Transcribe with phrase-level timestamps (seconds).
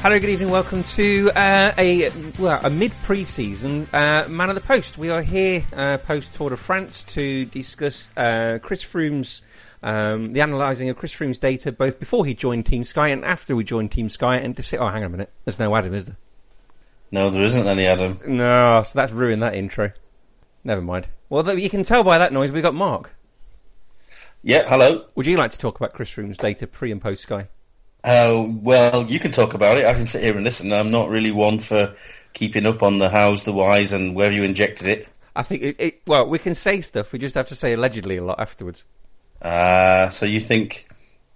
[0.00, 0.50] Hello, good evening.
[0.50, 4.96] Welcome to uh, a well a mid pre-season uh, Man of the Post.
[4.96, 9.42] We are here uh, post Tour de France to discuss uh, Chris Froome's
[9.82, 13.56] um, the analysing of Chris Froome's data both before he joined Team Sky and after
[13.56, 14.36] we joined Team Sky.
[14.36, 16.16] And to say, oh, hang on a minute, there's no Adam, is there?
[17.10, 18.20] No, there isn't any Adam.
[18.24, 19.90] No, so that's ruined that intro.
[20.62, 21.08] Never mind.
[21.28, 23.16] Well, you can tell by that noise we got Mark.
[24.44, 25.06] Yeah, hello.
[25.16, 27.48] Would you like to talk about Chris Froome's data pre and post Sky?
[28.04, 29.86] Uh, well, you can talk about it.
[29.86, 30.72] I can sit here and listen.
[30.72, 31.94] I'm not really one for
[32.32, 35.08] keeping up on the hows, the whys, and where you injected it.
[35.34, 37.12] I think it, it well, we can say stuff.
[37.12, 38.84] We just have to say allegedly a lot afterwards.
[39.42, 40.88] Uh, so you think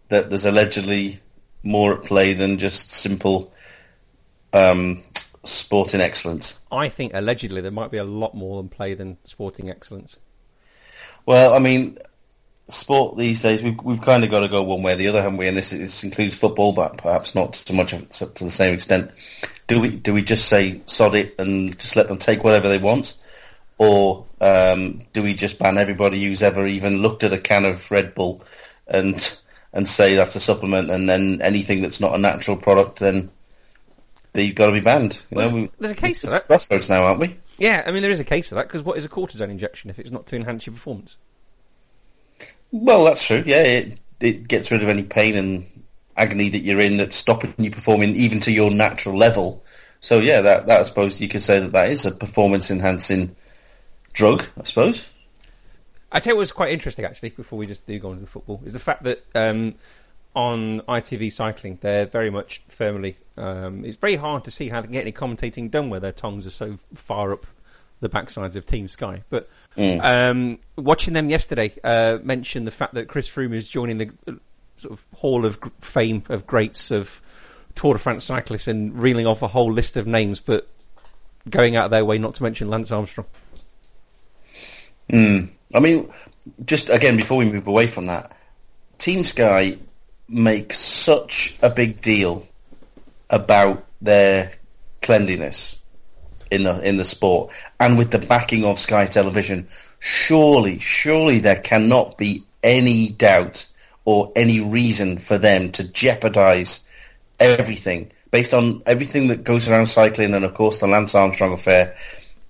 [0.08, 1.20] that there's allegedly
[1.62, 3.52] more at play than just simple
[4.52, 5.02] um,
[5.44, 6.54] sporting excellence?
[6.70, 10.19] I think allegedly there might be a lot more than play than sporting excellence.
[11.26, 11.98] Well, I mean,
[12.73, 15.23] sport these days, we've, we've kind of got to go one way or the other,
[15.23, 15.48] haven't we?
[15.48, 19.11] And this, this includes football, but perhaps not so much to the same extent.
[19.67, 22.78] Do we do we just say sod it and just let them take whatever they
[22.78, 23.15] want,
[23.78, 27.91] or um, do we just ban everybody who's ever even looked at a can of
[27.91, 28.43] Red Bull
[28.87, 29.39] and
[29.73, 33.31] and say that's a supplement, and then anything that's not a natural product, then
[34.33, 35.15] they've got to be banned?
[35.31, 36.47] You well, know, there's, a case for that.
[36.47, 37.39] Crossroads now, aren't we?
[37.59, 39.91] Yeah, I mean there is a case for that because what is a cortisone injection
[39.91, 41.17] if it's not to enhance your performance?
[42.73, 43.42] Well, that's true.
[43.47, 45.84] Yeah, it it gets rid of any pain and
[46.17, 49.65] agony that you're in that's stopping you performing even to your natural level.
[50.01, 53.37] So yeah, that that I suppose you could say that that is a performance enhancing
[54.15, 54.47] drug.
[54.59, 55.09] I suppose.
[56.11, 57.31] I tell you what's quite interesting actually.
[57.31, 59.75] Before we just do go on to the football, is the fact that um,
[60.34, 63.16] on ITV Cycling they're very much firmly.
[63.37, 66.12] Um, it's very hard to see how they can get any commentating done where their
[66.12, 67.47] tongues are so far up
[68.02, 69.22] the backsides of Team Sky.
[69.30, 70.04] But mm.
[70.04, 74.32] um, watching them yesterday uh, mention the fact that Chris Froome is joining the uh,
[74.76, 77.22] sort of Hall of Fame of greats of
[77.76, 80.68] Tour de France cyclists and reeling off a whole list of names, but
[81.48, 83.26] going out of their way not to mention Lance Armstrong.
[85.08, 85.50] Mm.
[85.72, 86.12] I mean,
[86.64, 88.36] just again before we move away from that,
[88.98, 89.78] Team Sky
[90.28, 92.48] makes such a big deal
[93.30, 94.54] about their
[95.02, 95.76] cleanliness
[96.52, 99.66] in the in the sport, and with the backing of Sky Television,
[99.98, 103.66] surely, surely there cannot be any doubt
[104.04, 106.84] or any reason for them to jeopardise
[107.40, 111.96] everything based on everything that goes around cycling, and of course the Lance Armstrong affair.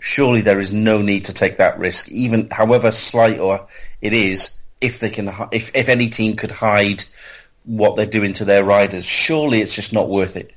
[0.01, 3.67] Surely there is no need to take that risk, even however slight or
[4.01, 4.57] it is.
[4.81, 7.05] If they can, if if any team could hide
[7.65, 10.53] what they're doing to their riders, surely it's just not worth it.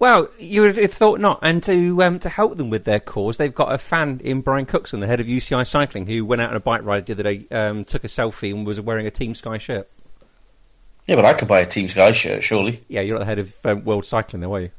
[0.00, 1.40] Well, you would have thought not.
[1.42, 4.64] And to um, to help them with their cause, they've got a fan in Brian
[4.64, 7.22] Cookson, the head of UCI Cycling, who went out on a bike ride the other
[7.22, 9.88] day, um, took a selfie, and was wearing a Team Sky shirt.
[11.06, 12.82] Yeah, but I could buy a Team Sky shirt, surely.
[12.88, 14.70] Yeah, you're not the head of um, World Cycling, though, are you?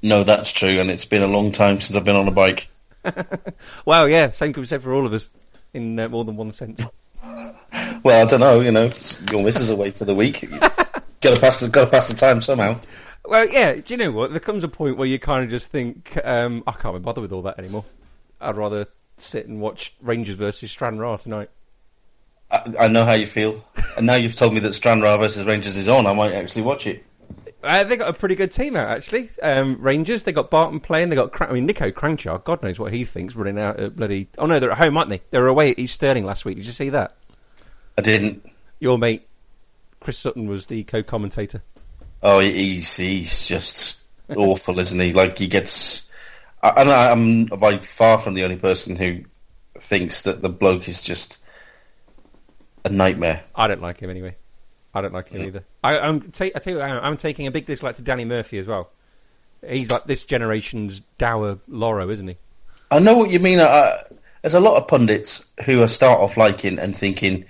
[0.00, 2.68] No, that's true, and it's been a long time since I've been on a bike.
[3.84, 5.28] well, yeah, same could be said for all of us,
[5.74, 6.80] in uh, more than one sense.
[7.22, 8.60] well, I don't know.
[8.60, 8.90] You know,
[9.30, 10.48] your missus away for the week.
[11.20, 12.80] got to pass the got to pass the time somehow.
[13.24, 13.74] Well, yeah.
[13.74, 14.30] Do you know what?
[14.30, 17.22] There comes a point where you kind of just think, um, I can't be bothered
[17.22, 17.84] with all that anymore.
[18.40, 21.50] I'd rather sit and watch Rangers versus Stranraer tonight.
[22.50, 23.64] I, I know how you feel,
[23.96, 26.06] and now you've told me that Stranraer versus Rangers is on.
[26.06, 27.04] I might actually watch it.
[27.62, 29.30] Uh, they got a pretty good team out actually.
[29.40, 31.08] Um, Rangers, they got Barton playing.
[31.08, 32.42] They got I mean Nico Kranjčar.
[32.42, 34.28] God knows what he thinks running out at bloody.
[34.36, 35.22] Oh no, they're at home, aren't they?
[35.30, 36.56] They were away at East Stirling last week.
[36.56, 37.16] Did you see that?
[37.96, 38.44] I didn't.
[38.80, 39.28] Your mate
[40.00, 41.62] Chris Sutton was the co-commentator.
[42.22, 45.12] Oh, he's he's just awful, isn't he?
[45.12, 46.06] Like he gets,
[46.62, 49.24] and I'm by far from the only person who
[49.78, 51.38] thinks that the bloke is just
[52.84, 53.42] a nightmare.
[53.54, 54.36] I don't like him anyway.
[54.94, 55.46] I don't like him yeah.
[55.48, 55.64] either.
[55.82, 58.66] I, I'm ta- I tell you, I'm taking a big dislike to Danny Murphy as
[58.66, 58.90] well.
[59.66, 62.36] He's like this generation's dour Lawro, isn't he?
[62.90, 63.58] I know what you mean.
[63.58, 63.98] Uh,
[64.42, 67.46] there's a lot of pundits who I start off liking and thinking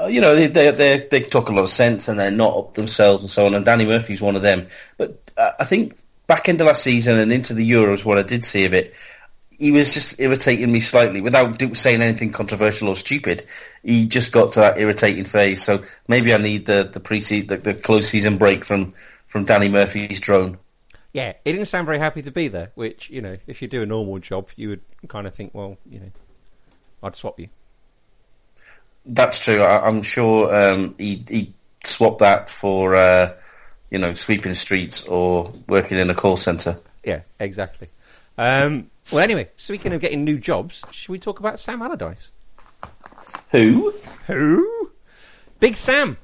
[0.00, 2.56] uh, you know, they, they, they they talk a lot of sense and they're not
[2.56, 3.54] up themselves and so on.
[3.54, 4.66] And Danny Murphy's one of them.
[4.96, 5.96] But uh, I think
[6.26, 8.94] back into last season and into the Euros, what I did see of it,
[9.50, 13.46] he was just irritating me slightly without saying anything controversial or stupid.
[13.82, 15.62] He just got to that irritating phase.
[15.62, 18.94] So maybe I need the the pre the, the close season break from
[19.28, 20.58] from Danny Murphy's drone.
[21.12, 22.72] Yeah, he didn't sound very happy to be there.
[22.74, 25.76] Which you know, if you do a normal job, you would kind of think, well,
[25.88, 26.10] you know,
[27.02, 27.48] I'd swap you.
[29.06, 29.60] That's true.
[29.60, 31.54] I, am sure um, he he
[31.84, 33.34] swapped that for uh,
[33.90, 36.78] you know sweeping streets or working in a call centre.
[37.04, 37.88] Yeah, exactly.
[38.38, 42.30] Um, well, anyway, speaking of getting new jobs, should we talk about Sam Allardyce?
[43.50, 43.94] Who?
[44.26, 44.90] Who?
[45.60, 46.16] Big Sam.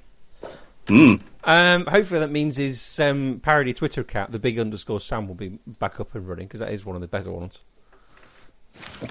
[0.88, 1.16] Hmm.
[1.44, 5.58] Um, hopefully that means his um, parody Twitter account, the big underscore Sam, will be
[5.78, 7.58] back up and running because that is one of the better ones.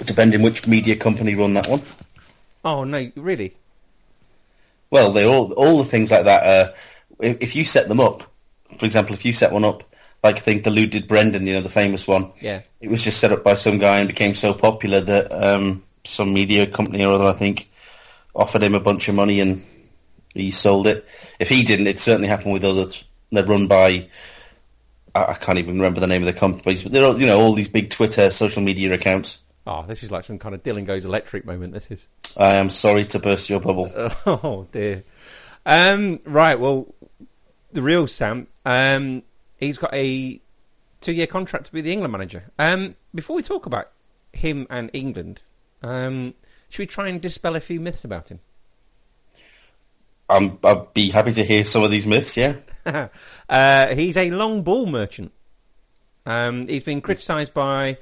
[0.05, 1.81] Depending which media company run that one.
[2.63, 3.55] Oh no, really?
[4.91, 6.43] Well, they all all the things like that.
[6.43, 6.73] Uh,
[7.19, 8.23] if, if you set them up,
[8.77, 9.83] for example, if you set one up
[10.23, 12.31] like I think the did Brendan, you know, the famous one.
[12.39, 12.61] Yeah.
[12.81, 16.33] It was just set up by some guy and became so popular that um, some
[16.33, 17.69] media company or other, I think,
[18.35, 19.63] offered him a bunch of money and
[20.33, 21.07] he sold it.
[21.39, 23.03] If he didn't, it certainly happened with others.
[23.31, 24.09] They're run by,
[25.15, 27.53] I can't even remember the name of the companies, but they're all, you know, all
[27.53, 29.37] these big Twitter, social media accounts.
[29.69, 32.07] Oh, this is like some kind of Dylan Goes Electric moment, this is.
[32.35, 33.91] I am sorry to burst your bubble.
[34.25, 35.03] oh, dear.
[35.63, 36.87] Um, right, well,
[37.71, 39.21] the real Sam, um,
[39.57, 40.41] he's got a
[41.01, 42.45] two-year contract to be the England manager.
[42.57, 43.91] Um, before we talk about
[44.33, 45.39] him and England,
[45.83, 46.33] um,
[46.69, 48.39] should we try and dispel a few myths about him?
[50.31, 52.35] i would be happy to hear some of these myths.
[52.35, 52.55] Yeah,
[53.49, 55.31] uh, he's a long ball merchant.
[56.25, 57.97] Um, he's been criticised by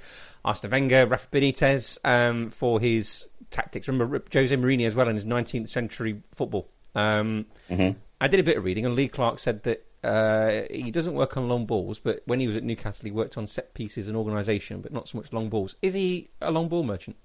[0.48, 3.88] Arsene Wenger, Rafa Benitez um, for his tactics.
[3.88, 6.70] Remember Jose Mourinho as well in his 19th century football.
[6.96, 7.98] Um, mm-hmm.
[8.22, 11.36] I did a bit of reading, and Lee Clark said that uh, he doesn't work
[11.36, 14.16] on long balls, but when he was at Newcastle, he worked on set pieces and
[14.16, 15.76] organisation, but not so much long balls.
[15.82, 17.18] Is he a long ball merchant?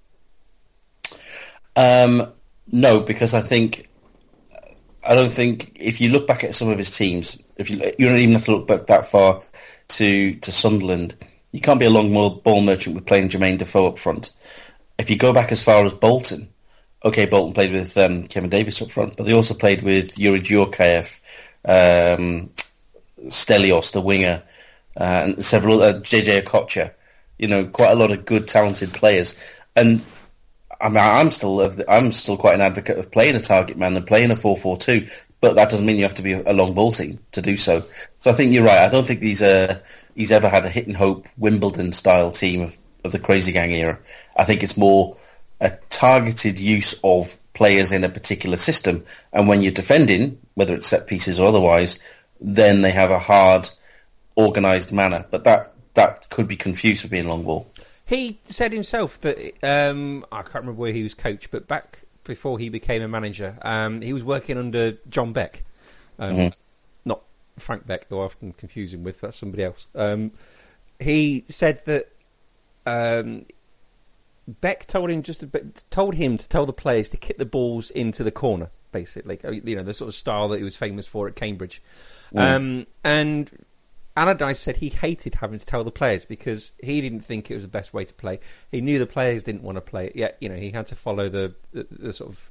[1.75, 2.31] Um,
[2.71, 3.89] no, because I think
[5.03, 8.07] I don't think if you look back at some of his teams, if you you
[8.07, 9.43] don't even have to look back that far
[9.89, 11.15] to to Sunderland,
[11.53, 14.31] you can't be a long ball merchant with playing Jermaine Defoe up front.
[14.97, 16.49] If you go back as far as Bolton,
[17.05, 20.41] okay, Bolton played with um, Kevin Davies up front, but they also played with Youri
[20.41, 21.19] Djorkaeff,
[21.63, 22.49] um,
[23.27, 24.43] Stelios, the winger,
[24.99, 26.91] uh, and several uh, JJ Okocha.
[27.37, 29.39] You know, quite a lot of good, talented players.
[29.75, 30.03] And
[30.81, 34.07] I mean, I'm still I'm still quite an advocate of playing a target man and
[34.07, 35.07] playing a four four two.
[35.39, 37.83] But that doesn't mean you have to be a long ball team to do so.
[38.19, 38.79] So I think you're right.
[38.79, 39.79] I don't think these uh,
[40.15, 43.71] he's ever had a hit and hope Wimbledon style team of, of the Crazy Gang
[43.71, 43.99] era.
[44.35, 45.17] I think it's more
[45.59, 49.05] a targeted use of players in a particular system.
[49.31, 51.99] And when you're defending, whether it's set pieces or otherwise,
[52.41, 53.69] then they have a hard,
[54.37, 55.25] organised manner.
[55.31, 57.71] But that that could be confused with being long ball.
[58.05, 62.59] He said himself that um, I can't remember where he was coached, but back before
[62.59, 65.63] he became a manager, um, he was working under John Beck,
[66.19, 66.47] um, mm-hmm.
[67.57, 69.21] Frank Beck, who I often confuse him with.
[69.21, 69.87] That's somebody else.
[69.95, 70.31] Um,
[70.99, 72.09] he said that
[72.85, 73.45] um,
[74.47, 75.47] Beck told him just to,
[75.89, 79.39] told him to tell the players to kick the balls into the corner, basically.
[79.63, 81.81] You know the sort of style that he was famous for at Cambridge.
[82.33, 82.55] Mm.
[82.55, 83.65] Um, and
[84.15, 87.63] Allardyce said he hated having to tell the players because he didn't think it was
[87.63, 88.39] the best way to play.
[88.71, 90.37] He knew the players didn't want to play it yet.
[90.39, 92.49] You know, he had to follow the, the, the sort of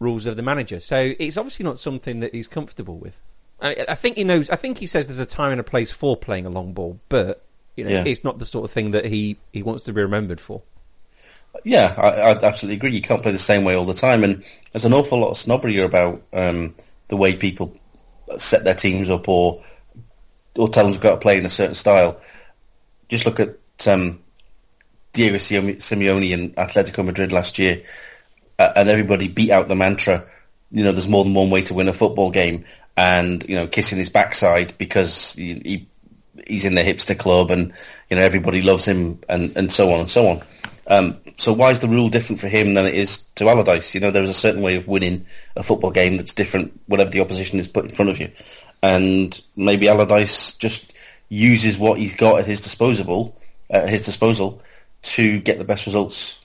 [0.00, 0.80] rules of the manager.
[0.80, 3.16] So it's obviously not something that he's comfortable with.
[3.60, 4.50] I, I, think he knows.
[4.50, 6.98] I think he says there's a time and a place for playing a long ball,
[7.08, 7.44] but
[7.76, 8.04] you know, yeah.
[8.06, 10.62] it's not the sort of thing that he, he wants to be remembered for.
[11.64, 12.94] Yeah, I, I absolutely agree.
[12.94, 15.36] You can't play the same way all the time, and there's an awful lot of
[15.36, 16.74] snobbery about um,
[17.08, 17.76] the way people
[18.38, 19.62] set their teams up or
[20.56, 22.20] or tell them to go to play in a certain style.
[23.08, 24.20] Just look at um,
[25.12, 27.82] Diego Simeone and Atletico Madrid last year,
[28.58, 30.26] uh, and everybody beat out the mantra.
[30.70, 32.64] You know, there's more than one way to win a football game,
[32.96, 35.88] and you know, kissing his backside because he, he
[36.46, 37.72] he's in the hipster club, and
[38.08, 40.40] you know everybody loves him, and and so on and so on.
[40.86, 43.94] Um, so why is the rule different for him than it is to Allardyce?
[43.94, 47.10] You know, there is a certain way of winning a football game that's different, whatever
[47.10, 48.32] the opposition is put in front of you
[48.82, 50.92] and maybe Allardyce just
[51.28, 54.62] uses what he's got at his disposal, at his disposal,
[55.02, 56.38] to get the best results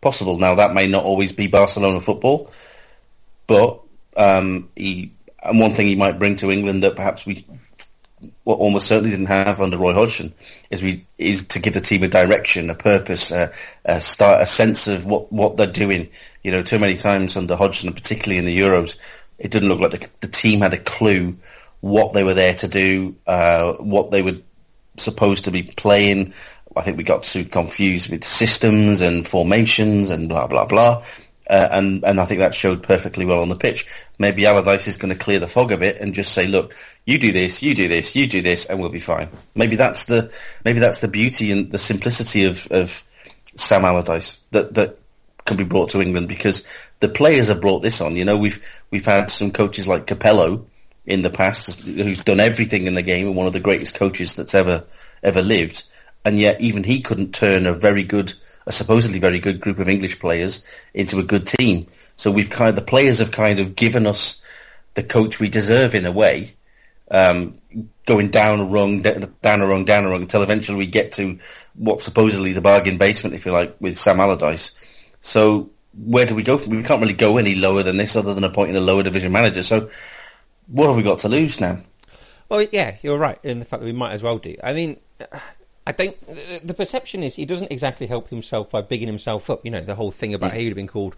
[0.00, 0.38] possible.
[0.38, 2.50] Now that may not always be Barcelona football,
[3.46, 3.80] but
[4.16, 5.12] um, he
[5.48, 7.46] and one thing he might bring to England that perhaps we
[8.44, 10.32] well, almost certainly didn't have under Roy Hodgson
[10.70, 13.52] is we is to give the team a direction, a purpose, a,
[13.84, 16.08] a start, a sense of what what they're doing.
[16.42, 18.96] You know, too many times under Hodgson, particularly in the Euros,
[19.38, 21.36] it didn't look like the, the team had a clue
[21.80, 24.38] what they were there to do, uh, what they were
[24.96, 26.32] supposed to be playing,
[26.76, 31.02] I think we got too confused with systems and formations and blah blah blah.
[31.48, 33.86] Uh, and and I think that showed perfectly well on the pitch.
[34.18, 36.74] Maybe Allardyce is going to clear the fog a bit and just say, "Look,
[37.04, 40.06] you do this, you do this, you do this, and we'll be fine." Maybe that's
[40.06, 40.32] the
[40.64, 43.04] maybe that's the beauty and the simplicity of, of
[43.54, 44.98] Sam Allardyce that that
[45.44, 46.64] can be brought to England because
[46.98, 48.16] the players have brought this on.
[48.16, 50.66] You know, we've we've had some coaches like Capello
[51.06, 54.34] in the past who's done everything in the game and one of the greatest coaches
[54.34, 54.84] that's ever
[55.22, 55.84] ever lived,
[56.24, 58.34] and yet even he couldn't turn a very good
[58.66, 61.86] a supposedly very good group of English players into a good team.
[62.16, 64.42] So we've kind of, the players have kind of given us
[64.94, 66.56] the coach we deserve in a way,
[67.10, 67.58] um,
[68.06, 71.38] going down a rung, down a rung, down a rung until eventually we get to
[71.74, 74.70] what's supposedly the bargain basement, if you like, with Sam Allardyce.
[75.20, 76.58] So where do we go?
[76.58, 76.76] From?
[76.76, 79.62] We can't really go any lower than this other than appointing a lower division manager.
[79.62, 79.90] So
[80.66, 81.78] what have we got to lose now?
[82.48, 84.56] Well, yeah, you're right in the fact that we might as well do.
[84.62, 84.98] I mean,
[85.86, 86.18] I think
[86.64, 89.64] the perception is he doesn't exactly help himself by bigging himself up.
[89.64, 90.56] You know, the whole thing about mm.
[90.56, 91.14] he would have been called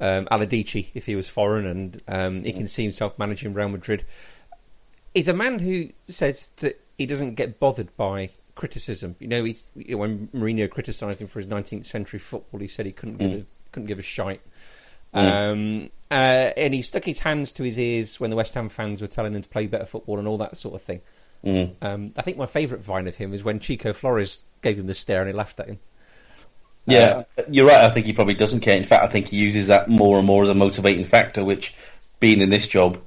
[0.00, 4.04] um, Allardici if he was foreign, and um, he can see himself managing Real Madrid.
[5.12, 9.16] He's a man who says that he doesn't get bothered by criticism.
[9.18, 12.68] You know, he's you know, when Mourinho criticised him for his 19th century football, he
[12.68, 13.18] said he couldn't mm.
[13.18, 14.40] give a, couldn't give a shite.
[15.12, 15.52] Mm.
[15.52, 19.00] Um, uh, and he stuck his hands to his ears when the West Ham fans
[19.00, 21.00] were telling him to play better football and all that sort of thing.
[21.44, 21.74] Mm.
[21.82, 24.94] Um, I think my favourite vine of him is when Chico Flores gave him the
[24.94, 25.78] stare and he laughed at him.
[26.86, 27.84] Yeah, uh, you're right.
[27.84, 28.76] I think he probably doesn't care.
[28.76, 31.44] In fact, I think he uses that more and more as a motivating factor.
[31.44, 31.74] Which,
[32.18, 33.00] being in this job,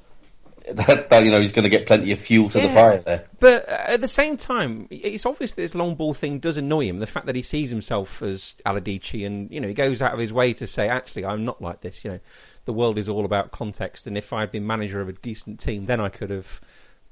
[0.71, 2.97] that, that you know he's going to get plenty of fuel to yeah, the fire
[2.99, 3.25] there.
[3.39, 6.99] But at the same time, it's obvious that this long ball thing does annoy him.
[6.99, 10.19] The fact that he sees himself as Allardici, and you know he goes out of
[10.19, 12.19] his way to say, "Actually, I'm not like this." You know,
[12.63, 15.85] the world is all about context, and if I'd been manager of a decent team,
[15.85, 16.61] then I could have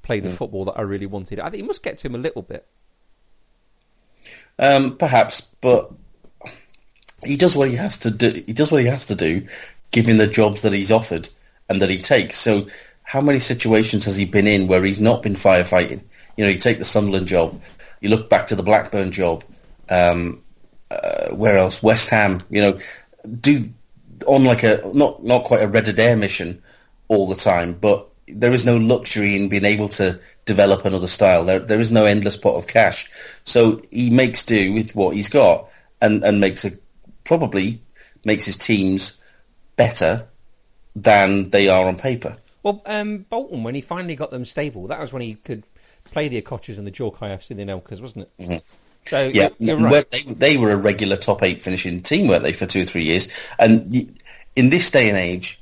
[0.04, 0.36] play the mm.
[0.36, 1.40] football that I really wanted.
[1.40, 2.66] I think it must get to him a little bit.
[4.58, 5.92] Um, perhaps, but
[7.24, 8.44] he does what he has to do.
[8.46, 9.46] He does what he has to do,
[9.90, 11.28] given the jobs that he's offered
[11.68, 12.38] and that he takes.
[12.38, 12.68] So,
[13.02, 16.02] how many situations has he been in where he's not been firefighting?
[16.36, 17.60] You know, you take the Sunderland job,
[18.00, 19.44] you look back to the Blackburn job.
[19.88, 20.42] Um,
[20.90, 21.82] uh, where else?
[21.82, 22.40] West Ham.
[22.50, 22.78] You know,
[23.40, 23.68] do
[24.26, 26.62] on like a not not quite a Red Adair mission
[27.08, 31.44] all the time, but there is no luxury in being able to develop another style.
[31.44, 33.10] There, there is no endless pot of cash.
[33.44, 35.68] So he makes do with what he's got
[36.00, 36.72] and, and makes a,
[37.24, 37.82] probably
[38.24, 39.14] makes his teams
[39.76, 40.26] better
[40.96, 42.36] than they are on paper.
[42.62, 45.64] Well, um, Bolton, when he finally got them stable, that was when he could
[46.04, 48.42] play the Okochas and the Djorkaeffs in the Anelkas, wasn't it?
[48.42, 48.56] Mm-hmm.
[49.06, 50.10] So yeah, right.
[50.10, 53.04] They, they, were a regular top eight finishing team, weren't they, for two or three
[53.04, 53.28] years?
[53.58, 54.18] And
[54.56, 55.60] in this day and age,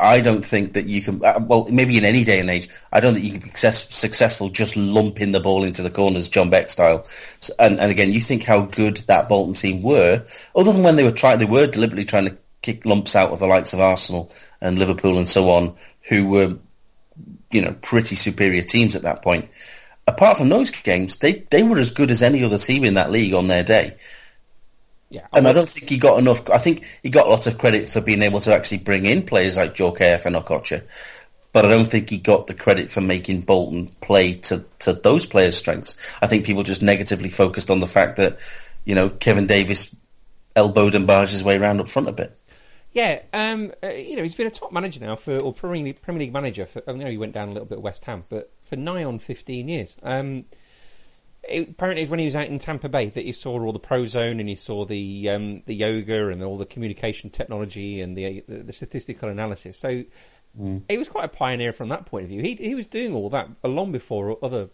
[0.00, 1.24] I don't think that you can.
[1.24, 3.94] Uh, well, maybe in any day and age, I don't think you can be success,
[3.94, 7.06] successful just lumping the ball into the corners, John Beck style.
[7.40, 10.24] So, and, and again, you think how good that Bolton team were,
[10.54, 13.40] other than when they were trying, they were deliberately trying to kick lumps out of
[13.40, 16.56] the likes of Arsenal and Liverpool and so on, who were,
[17.50, 19.48] you know, pretty superior teams at that point.
[20.06, 23.10] Apart from those games, they they were as good as any other team in that
[23.10, 23.96] league on their day.
[25.14, 26.50] Yeah, and I don't think he got enough.
[26.50, 29.56] I think he got lots of credit for being able to actually bring in players
[29.56, 30.82] like Djorkaeff and Okocha,
[31.52, 35.24] but I don't think he got the credit for making Bolton play to, to those
[35.24, 35.96] players' strengths.
[36.20, 38.38] I think people just negatively focused on the fact that,
[38.84, 39.94] you know, Kevin Davies
[40.56, 42.36] elbowed and barged his way around up front a bit.
[42.90, 46.02] Yeah, um, uh, you know, he's been a top manager now for, or Premier League,
[46.02, 48.24] Premier League manager for, I know he went down a little bit at West Ham,
[48.28, 49.96] but for nigh on 15 years.
[50.02, 50.46] Um,
[51.48, 54.40] it, apparently when he was out in Tampa Bay that he saw all the prozone
[54.40, 58.64] and he saw the um, the yoga and all the communication technology and the the,
[58.64, 59.78] the statistical analysis.
[59.78, 60.04] So
[60.58, 60.82] mm.
[60.88, 62.42] he was quite a pioneer from that point of view.
[62.42, 64.68] He he was doing all that long before other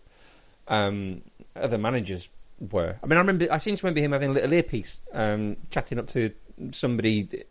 [0.68, 1.22] um,
[1.56, 2.96] other managers were.
[3.02, 5.98] I mean, I remember I seem to remember him having a little earpiece, um, chatting
[5.98, 6.32] up to
[6.72, 7.44] somebody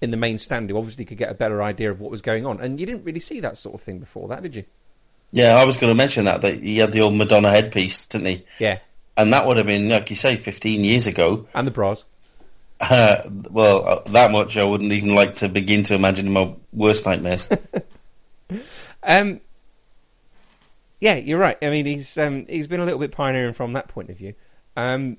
[0.00, 2.46] in the main stand who obviously could get a better idea of what was going
[2.46, 2.60] on.
[2.60, 4.64] And you didn't really see that sort of thing before that, did you?
[5.32, 8.26] Yeah, I was going to mention that that he had the old Madonna headpiece, didn't
[8.26, 8.46] he?
[8.58, 8.78] Yeah.
[9.16, 11.46] And that would have been, like you say, 15 years ago.
[11.54, 12.04] And the bras.
[12.80, 16.54] Uh, well, uh, that much I wouldn't even like to begin to imagine in my
[16.72, 17.48] worst nightmares.
[19.02, 19.40] um,
[21.00, 21.58] yeah, you're right.
[21.60, 24.34] I mean, he's um, he's been a little bit pioneering from that point of view.
[24.76, 25.18] Um,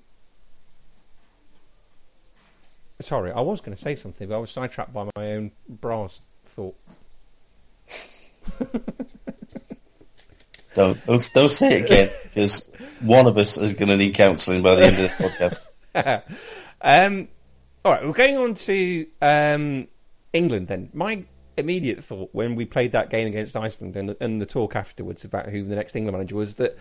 [3.02, 6.22] sorry, I was going to say something, but I was sidetracked by my own bras
[6.48, 6.76] thought.
[10.78, 12.70] Don't, don't, don't say it again, because
[13.02, 15.66] one of us is going to need counselling by the end of this
[15.96, 16.24] podcast.
[16.82, 17.28] um,
[17.84, 19.88] all right, we're going on to um,
[20.34, 20.90] England then.
[20.94, 21.24] My
[21.58, 25.48] immediate thought when we played that game against Iceland and, and the talk afterwards about
[25.50, 26.78] who the next England manager was that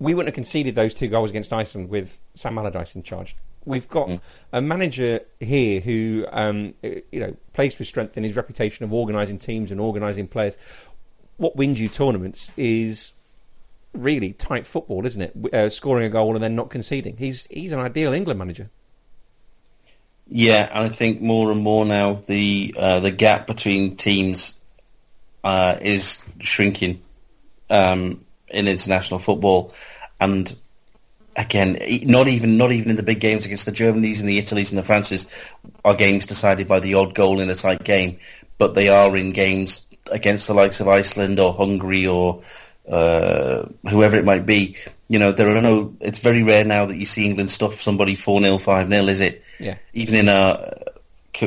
[0.00, 3.36] we wouldn't have conceded those two goals against Iceland with Sam Allardyce in charge.
[3.64, 4.20] We've got Mm.
[4.52, 9.38] a manager here who, um, you know, plays for strength in his reputation of organising
[9.38, 10.56] teams and organising players.
[11.36, 13.12] What wins you tournaments is
[13.92, 15.54] really tight football, isn't it?
[15.54, 17.16] Uh, scoring a goal and then not conceding.
[17.16, 18.70] He's he's an ideal England manager.
[20.30, 24.54] Yeah, and I think more and more now the uh, the gap between teams
[25.42, 27.02] uh, is shrinking
[27.70, 29.74] um, in international football,
[30.20, 30.54] and
[31.34, 34.70] again, not even not even in the big games against the Germanys and the Italies
[34.70, 35.24] and the Frances
[35.84, 38.18] are games decided by the odd goal in a tight game,
[38.58, 39.80] but they are in games
[40.10, 42.42] against the likes of Iceland or Hungary or
[42.88, 44.76] uh, whoever it might be.
[45.08, 45.96] You know, there are no.
[46.00, 49.20] It's very rare now that you see England stuff somebody four 0 five 0 Is
[49.20, 49.42] it?
[49.58, 49.78] Yeah.
[49.92, 50.74] Even in our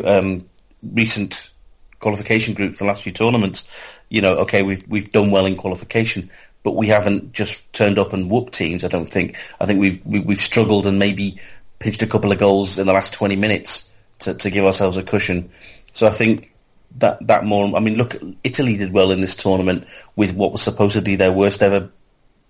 [0.04, 0.50] um,
[0.84, 1.52] recent
[2.00, 3.66] qualification groups, the last few tournaments,
[4.10, 6.30] you know, okay, we've we've done well in qualification,
[6.64, 8.84] but we haven't just turned up and whooped teams.
[8.84, 9.38] I don't think.
[9.60, 11.40] I think we've we, we've struggled and maybe
[11.80, 15.04] pitched a couple of goals in the last twenty minutes to to give ourselves a
[15.04, 15.50] cushion.
[15.94, 16.51] So I think
[16.98, 17.76] that that more.
[17.76, 21.62] I mean, look, Italy did well in this tournament with what was supposedly their worst
[21.62, 21.90] ever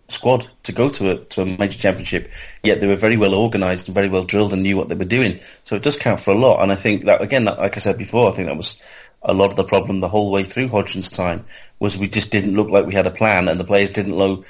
[0.08, 2.30] squad to go to a to a major championship.
[2.64, 5.06] Yet they were very well organised and very well drilled and knew what they were
[5.06, 5.40] doing.
[5.64, 6.62] So it does count for a lot.
[6.62, 8.80] And I think that again, like I said before, I think that was
[9.24, 11.46] a lot of the problem the whole way through Hodgson's time
[11.80, 14.44] was we just didn't look like we had a plan, and the players didn't know.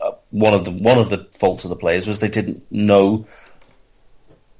[0.00, 3.26] Uh, one of the one of the faults of the players was they didn't know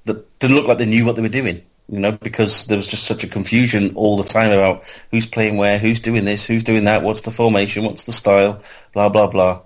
[0.04, 1.62] that didn't look like they knew what they were doing.
[1.92, 5.58] You know, because there was just such a confusion all the time about who's playing
[5.58, 8.62] where, who's doing this, who's doing that, what's the formation, what's the style,
[8.94, 9.60] blah blah blah.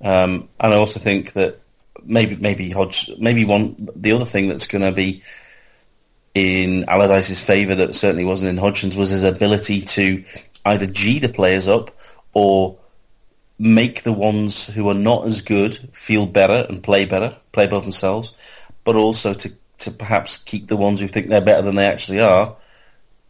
[0.00, 1.60] Um, and I also think that
[2.02, 5.22] maybe maybe Hodge, maybe one the other thing that's going to be
[6.34, 10.24] in Allardyce's favour that certainly wasn't in Hodgson's was his ability to
[10.64, 11.92] either g the players up
[12.32, 12.76] or
[13.56, 17.84] make the ones who are not as good feel better and play better, play above
[17.84, 18.32] themselves,
[18.82, 22.20] but also to to perhaps keep the ones who think they're better than they actually
[22.20, 22.56] are,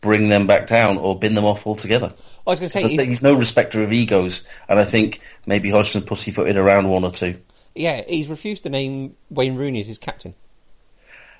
[0.00, 2.12] bring them back down or bin them off altogether.
[2.46, 5.20] I was going to say, So he's- he's no respecter of egos, and I think
[5.46, 7.38] maybe Hodgson pussyfooted around one or two.
[7.74, 10.34] yeah, he's refused to name Wayne Rooney as his captain.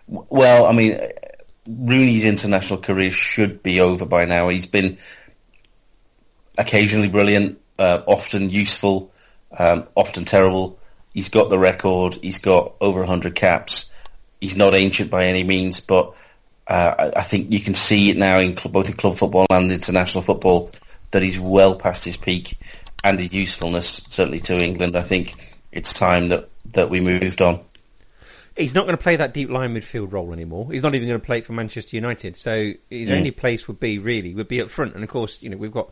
[0.07, 1.01] Well, I mean,
[1.66, 4.49] Rooney's international career should be over by now.
[4.49, 4.99] He's been
[6.57, 9.12] occasionally brilliant, uh, often useful,
[9.59, 10.79] um, often terrible.
[11.14, 12.14] He's got the record.
[12.23, 13.87] He's got over 100 caps.
[14.40, 16.14] He's not ancient by any means, but
[16.66, 19.46] uh, I, I think you can see it now in cl- both in club football
[19.51, 20.70] and international football
[21.11, 22.57] that he's well past his peak
[23.03, 24.96] and his usefulness, certainly to England.
[24.96, 25.35] I think
[25.72, 27.61] it's time that, that we moved on.
[28.57, 30.70] He's not going to play that deep line midfield role anymore.
[30.72, 32.37] He's not even going to play it for Manchester United.
[32.37, 33.18] So his Mm.
[33.18, 34.94] only place would be really would be up front.
[34.96, 35.90] And of course, you know we've got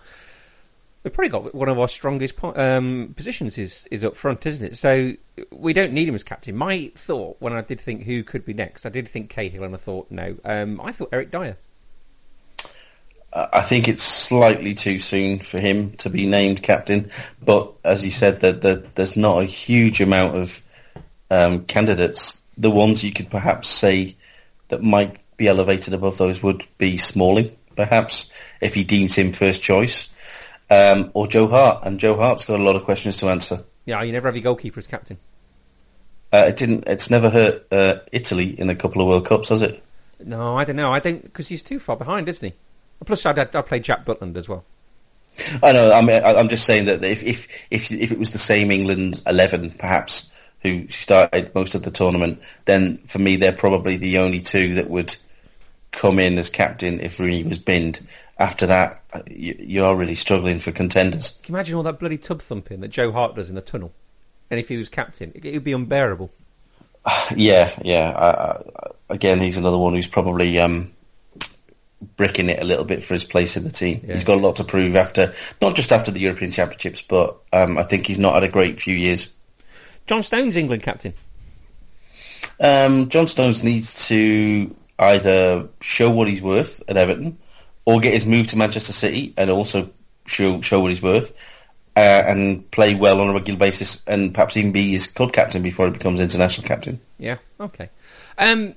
[1.06, 4.64] we've probably got one of our strongest po- um, positions is is up front, isn't
[4.64, 4.76] it?
[4.76, 5.12] So
[5.52, 6.56] we don't need him as captain.
[6.56, 9.72] My thought when I did think who could be next, I did think Cahill, and
[9.72, 10.36] I thought no.
[10.44, 11.56] Um, I thought Eric Dier.
[13.32, 18.10] I think it's slightly too soon for him to be named captain, but as you
[18.10, 20.62] said, that that there's not a huge amount of
[21.30, 22.42] um, candidates.
[22.58, 24.16] The ones you could perhaps say
[24.68, 28.28] that might be elevated above those would be Smalling, perhaps
[28.60, 30.08] if he deems him first choice,
[30.70, 31.84] um, or Joe Hart.
[31.84, 33.64] And Joe Hart's got a lot of questions to answer.
[33.84, 35.18] Yeah, you never have your goalkeeper as captain.
[36.32, 36.84] Uh, it didn't.
[36.86, 39.82] It's never hurt uh, Italy in a couple of World Cups, has it?
[40.24, 40.92] No, I don't know.
[40.92, 42.56] I don't because he's too far behind, isn't he?
[43.04, 44.64] Plus, I'd, I played Jack Butland as well.
[45.62, 45.92] I know.
[45.92, 49.22] I mean, I'm just saying that if if if if it was the same England
[49.26, 54.40] eleven, perhaps who started most of the tournament, then for me they're probably the only
[54.40, 55.14] two that would
[55.92, 58.06] come in as captain if Rooney was binned.
[58.38, 61.38] After that, uh, you, you are really struggling for contenders.
[61.42, 63.92] Can you imagine all that bloody tub thumping that Joe Hart does in the tunnel?
[64.50, 66.30] And if he was captain, it would be unbearable.
[67.36, 68.58] Yeah, yeah.
[69.08, 70.92] Again, he's another one who's probably um,
[72.16, 74.04] bricking it a little bit for his place in the team.
[74.04, 74.14] Yeah.
[74.14, 77.78] He's got a lot to prove after, not just after the European Championships, but um,
[77.78, 79.32] I think he's not had a great few years.
[80.06, 81.14] John Stone's England captain.
[82.60, 87.38] Um, John Stones needs to either show what he's worth at Everton,
[87.86, 89.90] or get his move to Manchester City and also
[90.26, 91.32] show show what he's worth,
[91.96, 95.62] uh, and play well on a regular basis, and perhaps even be his club captain
[95.62, 97.00] before he becomes international captain.
[97.18, 97.88] Yeah, okay.
[98.36, 98.74] Um,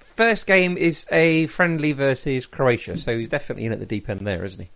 [0.00, 4.26] first game is a friendly versus Croatia, so he's definitely in at the deep end
[4.26, 4.70] there, isn't he?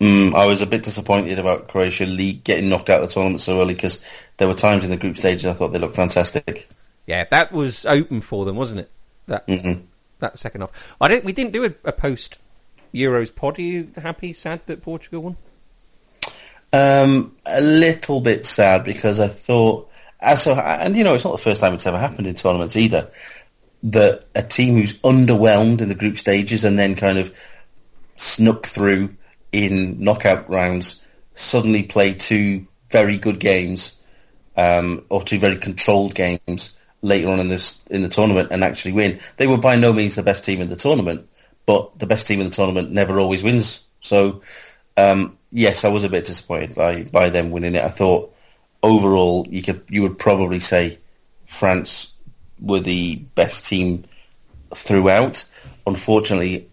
[0.00, 3.40] Mm, I was a bit disappointed about Croatia league getting knocked out of the tournament
[3.40, 4.02] so early because
[4.36, 6.68] there were times in the group stages I thought they looked fantastic.
[7.06, 8.90] Yeah, that was open for them, wasn't it?
[9.26, 9.82] That Mm-mm.
[10.18, 10.70] that second half.
[11.00, 11.24] I don't.
[11.24, 12.38] We didn't do a, a post
[12.94, 13.58] Euros pod.
[13.58, 15.36] Are you happy, sad that Portugal won?
[16.72, 19.90] Um, a little bit sad because I thought
[20.22, 22.76] as so, and you know, it's not the first time it's ever happened in tournaments
[22.76, 23.10] either.
[23.82, 27.34] That a team who's underwhelmed in the group stages and then kind of
[28.16, 29.16] snuck through
[29.50, 31.00] in knockout rounds
[31.34, 33.98] suddenly play two very good games
[34.56, 38.92] um, or two very controlled games later on in this in the tournament and actually
[38.92, 39.18] win.
[39.38, 41.28] They were by no means the best team in the tournament,
[41.66, 43.80] but the best team in the tournament never always wins.
[44.00, 44.42] So
[44.96, 47.84] um, yes, I was a bit disappointed by by them winning it.
[47.84, 48.34] I thought
[48.82, 50.98] overall you could you would probably say
[51.46, 52.12] France
[52.60, 54.04] were the best team
[54.74, 55.44] throughout.
[55.86, 56.70] Unfortunately,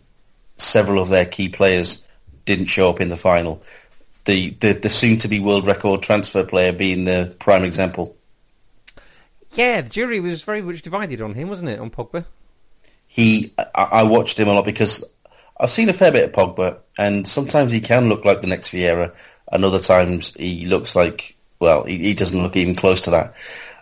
[0.58, 2.04] several of their key players
[2.46, 3.64] didn't show up in the final.
[4.26, 8.16] The the, the soon to be world record transfer player being the prime example.
[9.54, 12.26] Yeah, the jury was very much divided on him, wasn't it, on Pogba?
[13.10, 15.04] He, I, I watched him a lot because
[15.60, 18.70] I've seen a fair bit of Pogba, and sometimes he can look like the next
[18.70, 19.14] Vieira,
[19.52, 23.34] and other times he looks like, well, he, he doesn't look even close to that.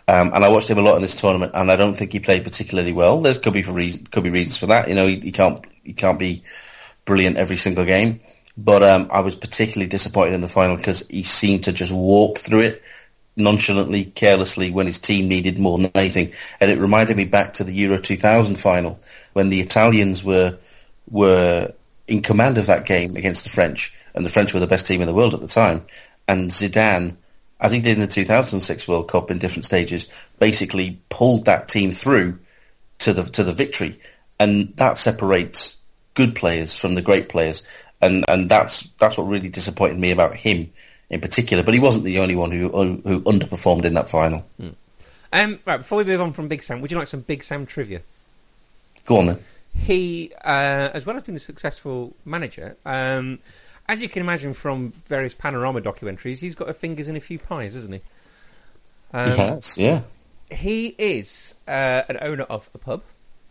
[0.08, 2.20] Um, and I watched him a lot in this tournament, and I don't think he
[2.20, 3.20] played particularly well.
[3.20, 4.88] There could be for reason, could be reasons for that.
[4.88, 6.42] You know, he, he can't he can't be
[7.04, 8.20] brilliant every single game.
[8.56, 12.38] But um, I was particularly disappointed in the final because he seemed to just walk
[12.38, 12.82] through it
[13.38, 16.32] nonchalantly, carelessly when his team needed more than anything.
[16.60, 18.98] And it reminded me back to the Euro 2000 final
[19.32, 20.58] when the Italians were
[21.10, 21.72] were
[22.06, 25.00] in command of that game against the French, and the French were the best team
[25.00, 25.86] in the world at the time.
[26.26, 27.16] And Zidane,
[27.60, 31.92] as he did in the 2006 World Cup in different stages, basically pulled that team
[31.92, 32.38] through
[32.98, 34.00] to the to the victory,
[34.38, 35.76] and that separates
[36.14, 37.62] good players from the great players,
[38.00, 40.72] and and that's that's what really disappointed me about him
[41.10, 41.62] in particular.
[41.62, 44.44] But he wasn't the only one who who underperformed in that final.
[44.60, 44.68] Hmm.
[45.30, 47.66] Um, right, before we move on from Big Sam, would you like some Big Sam
[47.66, 48.00] trivia?
[49.04, 49.38] Go on then
[49.78, 53.38] he, uh, as well as being a successful manager, um,
[53.88, 57.38] as you can imagine from various panorama documentaries, he's got a fingers in a few
[57.38, 58.00] pies, isn't he?
[59.14, 60.02] Um, yes, yeah.
[60.50, 63.02] He is uh, an owner of a pub,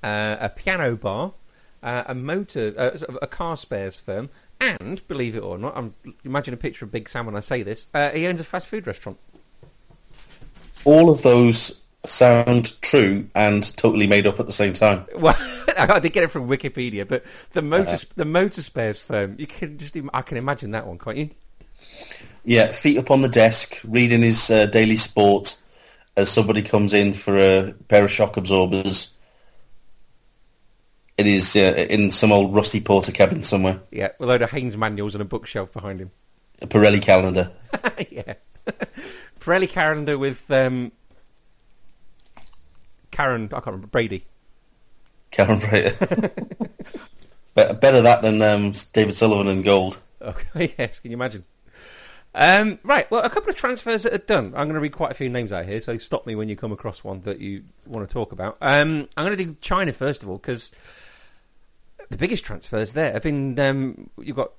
[0.04, 1.34] uh, a piano bar,
[1.82, 5.94] uh, a motor, uh, a car spares firm, and believe it or not, I'm,
[6.24, 7.88] imagine a picture of Big Sam when I say this.
[7.94, 9.18] Uh, he owns a fast food restaurant.
[10.86, 15.06] All of those sound true and totally made up at the same time.
[15.18, 15.36] Well,
[15.78, 19.48] I did get it from Wikipedia, but the motor uh, the motor spares firm, you
[19.48, 21.30] can just I can imagine that one, can't you?
[22.46, 25.60] Yeah, feet up on the desk, reading his uh, daily sport
[26.16, 29.12] as somebody comes in for a pair of shock absorbers.
[31.28, 33.82] It is uh, in some old rusty Portakabin somewhere.
[33.92, 36.12] Yeah, with a load of Haynes manuals and a bookshelf behind him.
[36.62, 37.52] A Pirelli calendar.
[38.10, 38.36] yeah.
[39.42, 40.94] Pirelli calendar with um,
[43.12, 44.26] Karren, I can't remember Brady.
[45.34, 45.98] Karren Brady.
[47.56, 49.98] Better that than um, David Sullivan and gold.
[50.22, 51.44] Okay, yes, can you imagine?
[52.34, 54.54] Um, right, well, a couple of transfers that are done.
[54.56, 56.56] I'm going to read quite a few names out here, so stop me when you
[56.56, 58.58] come across one that you want to talk about.
[58.62, 60.72] Um, I'm going to do China first of all because
[62.10, 63.60] the biggest transfers there have been.
[63.60, 64.52] Um, you've got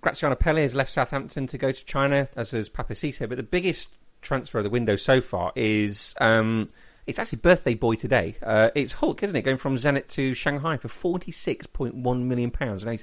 [0.00, 3.90] Graziano Pelle has left Southampton to go to China, as has Cisse, but the biggest
[4.20, 6.68] transfer of the window so far is um,
[7.06, 8.36] it's actually birthday boy today.
[8.42, 9.42] Uh, it's Hulk, isn't it?
[9.42, 12.84] Going from Zenit to Shanghai for forty-six point one million pounds.
[12.84, 12.98] And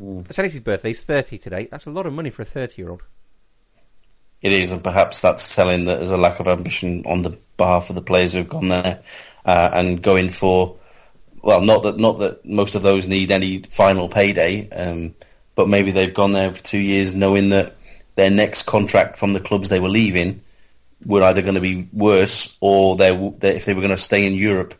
[0.00, 0.26] mm.
[0.26, 1.68] Zenit's birthday is thirty today.
[1.70, 3.02] That's a lot of money for a thirty-year-old.
[4.42, 7.90] It is, and perhaps that's telling that there's a lack of ambition on the behalf
[7.90, 9.02] of the players who've gone there
[9.44, 10.77] uh, and going for.
[11.48, 15.14] Well, not that not that most of those need any final payday, um,
[15.54, 17.74] but maybe they've gone there for two years knowing that
[18.16, 20.42] their next contract from the clubs they were leaving
[21.06, 24.34] were either going to be worse or they if they were going to stay in
[24.34, 24.74] Europe,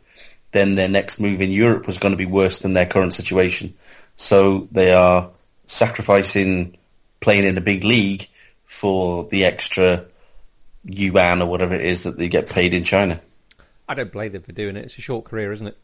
[0.51, 3.73] then their next move in Europe was going to be worse than their current situation.
[4.17, 5.31] So they are
[5.65, 6.77] sacrificing
[7.19, 8.27] playing in a big league
[8.65, 10.05] for the extra
[10.83, 13.19] yuan or whatever it is that they get paid in China.
[13.87, 14.85] I don't blame them for doing it.
[14.85, 15.77] It's a short career, isn't it?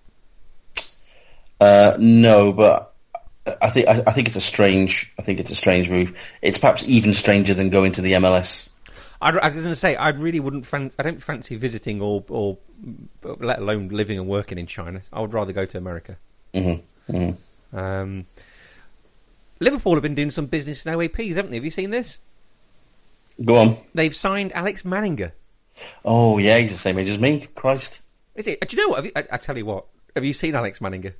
[1.59, 2.93] Uh, no, but
[3.61, 5.11] I think I, I think it's a strange.
[5.19, 6.17] I think it's a strange move.
[6.41, 8.67] It's perhaps even stranger than going to the MLS.
[9.21, 10.65] I'd, I was going to say I really wouldn't.
[10.65, 12.57] Fan- I don't fancy visiting or, or
[13.23, 15.01] let alone living and working in China.
[15.13, 16.17] I would rather go to America.
[16.53, 17.15] Mm-hmm.
[17.15, 17.77] Mm-hmm.
[17.77, 18.25] Um,
[19.59, 21.57] Liverpool have been doing some business in OAPs, haven't they?
[21.57, 22.19] Have you seen this?
[23.43, 23.77] Go on.
[23.93, 25.31] They've signed Alex Manninger.
[26.03, 27.47] Oh yeah, he's the same age as me.
[27.53, 27.99] Christ.
[28.35, 28.67] Is it?
[28.67, 29.05] Do you know what?
[29.05, 29.85] You, I, I, tell you what.
[30.15, 31.13] Have you seen Alex Manninger?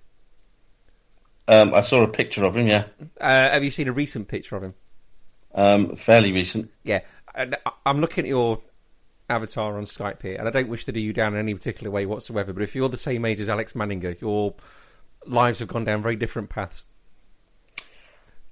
[1.47, 2.67] Um, I saw a picture of him.
[2.67, 2.85] Yeah.
[3.19, 4.73] Uh, have you seen a recent picture of him?
[5.53, 6.71] Um, fairly recent.
[6.83, 7.01] Yeah.
[7.85, 8.61] I'm looking at your
[9.29, 11.91] avatar on Skype here, and I don't wish to do you down in any particular
[11.91, 12.53] way whatsoever.
[12.53, 14.55] But if you're the same age as Alex Manninger, your
[15.25, 16.83] lives have gone down very different paths.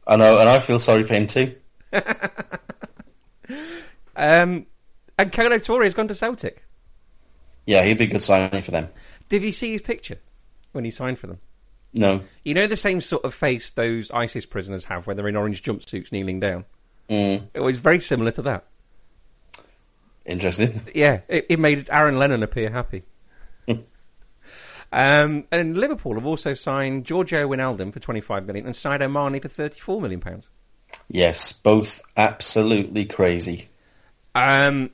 [0.05, 1.55] I know, and I feel sorry for him too.
[4.15, 4.65] um,
[5.17, 6.63] and Kolo Touré has gone to Celtic.
[7.65, 8.89] Yeah, he'd be a good signing for them.
[9.29, 10.17] Did you see his picture
[10.73, 11.39] when he signed for them?
[11.93, 12.21] No.
[12.43, 15.61] You know the same sort of face those ISIS prisoners have when they're in orange
[15.63, 16.65] jumpsuits kneeling down?
[17.09, 18.65] Mm, It was very similar to that.
[20.25, 20.81] interesting.
[20.95, 23.03] Yeah, it, it made Aaron Lennon appear happy.
[24.91, 29.49] um, and Liverpool have also signed Giorgio Wijnaldum for 25 million and Sadio Mane for
[29.49, 30.47] 34 million pounds.
[31.09, 33.69] Yes, both absolutely crazy.
[34.35, 34.91] Um,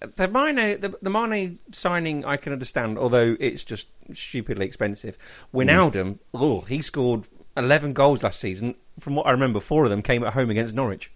[0.00, 5.16] the Mane, the, the Mane signing, I can understand, although it's just stupidly expensive.
[5.54, 7.24] Wijnaldum, oh, he scored
[7.56, 8.74] 11 goals last season.
[9.00, 11.10] From what I remember, four of them came at home against Norwich.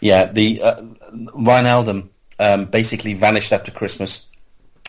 [0.00, 2.08] Yeah, the uh, Wijnaldum
[2.38, 4.24] um, basically vanished after Christmas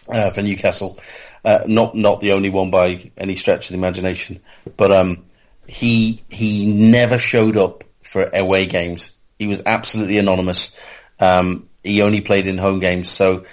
[0.10, 1.00] uh, for Newcastle.
[1.46, 4.42] Uh, not not the only one by any stretch of the imagination,
[4.76, 5.26] but um,
[5.66, 9.12] he he never showed up for away games.
[9.40, 10.76] He was absolutely anonymous.
[11.20, 13.12] Um, he only played in home games.
[13.12, 13.46] So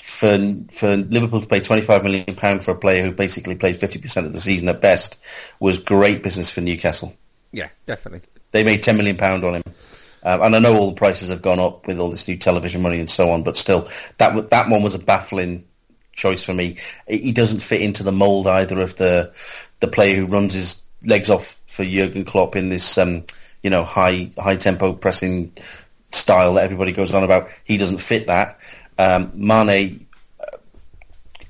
[0.00, 0.38] for
[0.70, 3.98] for Liverpool to pay twenty five million pound for a player who basically played fifty
[3.98, 5.20] percent of the season at best
[5.60, 7.14] was great business for Newcastle.
[7.52, 8.28] Yeah, definitely.
[8.50, 9.62] They made ten million pound on him.
[10.22, 12.82] Um, and I know all the prices have gone up with all this new television
[12.82, 13.88] money and so on, but still,
[14.18, 15.64] that that one was a baffling
[16.12, 16.78] choice for me.
[17.08, 19.32] He doesn't fit into the mould either of the
[19.80, 23.24] the player who runs his legs off for Jurgen Klopp in this um,
[23.62, 25.52] you know high high tempo pressing
[26.12, 27.50] style that everybody goes on about.
[27.64, 28.58] He doesn't fit that.
[28.98, 30.06] Um, Mane,
[30.40, 30.56] uh,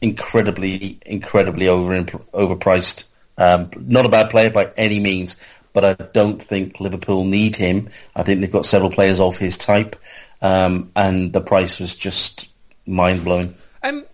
[0.00, 3.04] incredibly incredibly over overpriced.
[3.36, 5.36] Um, not a bad player by any means,
[5.72, 7.88] but I don't think Liverpool need him.
[8.16, 9.96] I think they've got several players of his type,
[10.42, 12.48] um, and the price was just
[12.86, 13.54] mind blowing.
[13.82, 14.04] Um,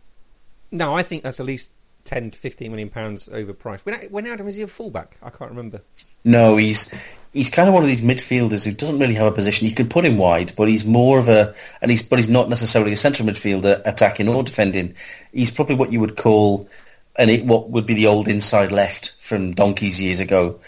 [0.71, 1.71] no, I think that's at least
[2.05, 3.81] 10 to 15 million pounds overpriced.
[3.81, 5.17] When, when Adam is he a fullback?
[5.23, 5.81] I can't remember.
[6.25, 6.91] No, he's
[7.35, 9.69] he's kind of one of these midfielders who doesn't really have a position.
[9.69, 12.49] You could put him wide, but he's more of a and he's but he's not
[12.49, 14.95] necessarily a central midfielder, attacking or defending.
[15.33, 16.69] He's probably what you would call
[17.17, 20.61] and it, what would be the old inside left from donkeys years ago.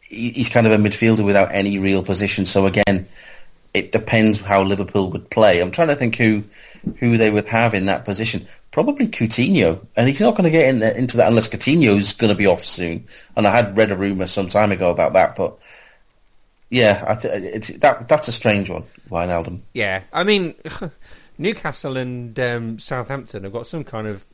[0.00, 2.46] He, he's kind of a midfielder without any real position.
[2.46, 3.06] So again,
[3.74, 5.60] it depends how Liverpool would play.
[5.60, 6.44] I'm trying to think who
[6.98, 8.46] who they would have in that position.
[8.70, 12.36] Probably Coutinho, and he's not going to get in, into that unless Coutinho's going to
[12.36, 13.06] be off soon.
[13.36, 15.58] And I had read a rumor some time ago about that, but
[16.70, 19.60] yeah, I th- it's, that that's a strange one, Wijnaldum.
[19.72, 20.54] Yeah, I mean,
[21.38, 24.24] Newcastle and um, Southampton have got some kind of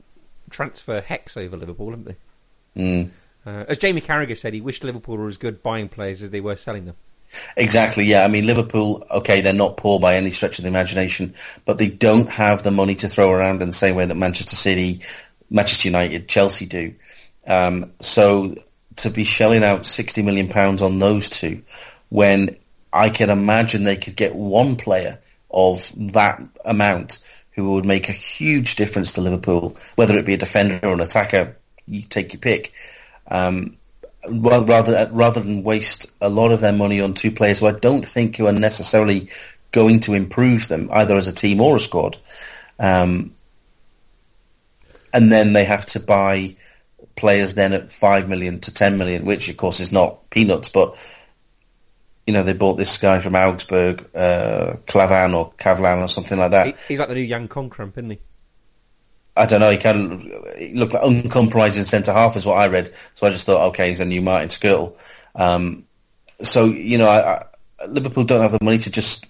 [0.51, 2.81] transfer hex over Liverpool, haven't they?
[2.81, 3.11] Mm.
[3.45, 6.41] Uh, as Jamie Carragher said, he wished Liverpool were as good buying players as they
[6.41, 6.97] were selling them.
[7.57, 8.25] Exactly, yeah.
[8.25, 11.89] I mean, Liverpool, okay, they're not poor by any stretch of the imagination, but they
[11.89, 15.01] don't have the money to throw around in the same way that Manchester City,
[15.51, 16.95] Manchester United, Chelsea do.
[17.47, 18.55] Um, so
[18.97, 21.63] to be shelling out £60 million on those two,
[22.13, 22.57] when
[22.93, 25.19] I can imagine they could get one player
[25.51, 27.21] of that amount
[27.53, 31.01] who would make a huge difference to Liverpool, whether it be a defender or an
[31.01, 32.75] attacker, you take your pick.
[33.29, 33.79] Um,
[34.29, 38.07] rather rather than waste a lot of their money on two players who I don't
[38.07, 39.31] think are necessarily
[39.71, 42.19] going to improve them either as a team or a squad,
[42.79, 43.35] um,
[45.15, 46.57] and then they have to buy
[47.17, 50.95] players then at five million to ten million, which of course is not peanuts, but
[52.27, 56.53] you know they bought this guy from Augsburg, uh, Klavan or Kavlan or something like
[56.53, 56.79] that.
[56.89, 58.21] He's like the new Jan Konkramp, isn't he?
[59.37, 59.71] I don't know.
[59.71, 60.25] He kind of
[60.75, 62.93] looked like uncompromising centre half, is what I read.
[63.15, 64.95] So I just thought, okay, he's a new Martin Skrtel.
[65.35, 65.87] Um,
[66.43, 69.27] so you know, I, I, Liverpool don't have the money to just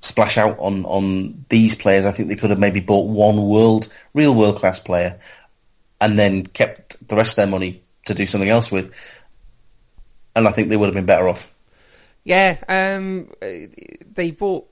[0.00, 2.06] splash out on on these players.
[2.06, 5.20] I think they could have maybe bought one world, real world class player,
[6.00, 8.92] and then kept the rest of their money to do something else with.
[10.34, 11.52] And I think they would have been better off.
[12.26, 14.68] Yeah, um, they bought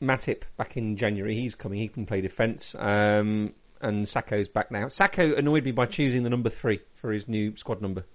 [0.00, 1.34] Matip back in January.
[1.34, 1.78] He's coming.
[1.78, 2.74] He can play defence.
[2.74, 4.86] Um, and Sakho's back now.
[4.86, 8.06] Sakho annoyed me by choosing the number three for his new squad number.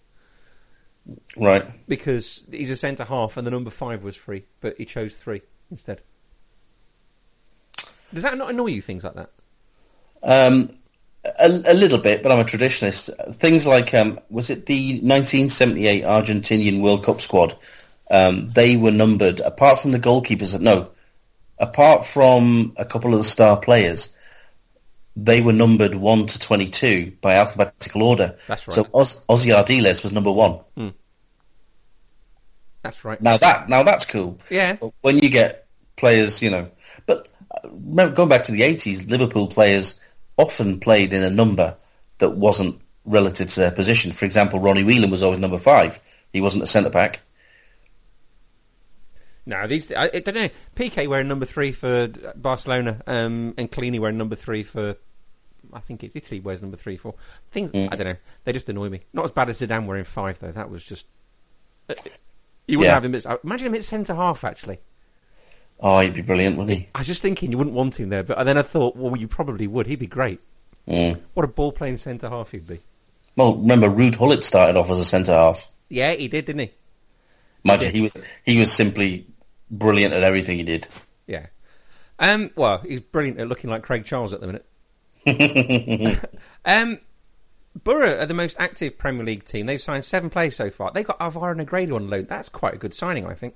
[1.38, 1.88] Right.
[1.88, 5.44] Because he's a centre half and the number five was free, but he chose three
[5.70, 6.02] instead.
[8.12, 9.30] Does that not annoy you, things like that?
[10.24, 10.70] Um,
[11.24, 13.36] a, a, little bit, but I'm a traditionalist.
[13.36, 17.56] Things like, um, was it the 1978 Argentinian World Cup squad?
[18.12, 20.92] Um, they were numbered, apart from the goalkeepers, no,
[21.58, 24.14] apart from a couple of the star players,
[25.16, 28.38] they were numbered 1 to 22 by alphabetical order.
[28.48, 28.76] That's right.
[28.76, 30.52] So Oz, Ossie Ardiles was number 1.
[30.76, 30.88] Hmm.
[32.84, 33.22] That's right.
[33.22, 34.40] Now that now that's cool.
[34.50, 34.74] Yeah.
[34.74, 36.70] But when you get players, you know,
[37.06, 37.28] but
[37.64, 40.00] uh, going back to the 80s, Liverpool players
[40.36, 41.78] often played in a number
[42.18, 44.12] that wasn't relative to their position.
[44.12, 46.02] For example, Ronnie Whelan was always number 5.
[46.34, 47.20] He wasn't a centre back.
[49.52, 50.50] No, these I, I don't know.
[50.76, 54.96] Piqué wearing number three for Barcelona, um, and Chiellini wearing number three for
[55.74, 57.16] I think it's Italy wears number three, for
[57.52, 58.16] Things I don't know.
[58.46, 59.02] They just annoy me.
[59.14, 60.52] Not as bad as Zidane wearing five though.
[60.52, 61.06] That was just.
[61.90, 61.94] uh,
[62.68, 62.94] You wouldn't Yeah.
[62.96, 63.14] have him.
[63.16, 64.44] As, imagine him at centre half.
[64.44, 64.80] Actually,
[65.80, 66.88] Oh, he'd be brilliant, wouldn't he?
[66.94, 69.28] I was just thinking you wouldn't want him there, but then I thought, well, you
[69.28, 69.88] probably would.
[69.88, 70.40] He'd be great.
[70.88, 71.20] Mm.
[71.34, 72.80] What a ball playing centre half he'd be.
[73.36, 75.70] Well, remember, Ruud Gullit started off as a centre half.
[75.90, 76.72] Yeah, he did, didn't he?
[77.64, 79.28] You, he was he was simply
[79.72, 80.88] brilliant at everything he did.
[81.26, 81.48] Yeah.
[82.20, 82.52] Um.
[82.56, 84.62] Well, he's brilliant at looking like Craig Charles at the
[85.26, 86.30] minute.
[86.66, 87.00] um.
[87.84, 89.66] Borough are the most active Premier League team.
[89.66, 90.92] They've signed seven players so far.
[90.94, 92.26] They've got Alvaro Negredo on loan.
[92.28, 93.56] That's quite a good signing, I think.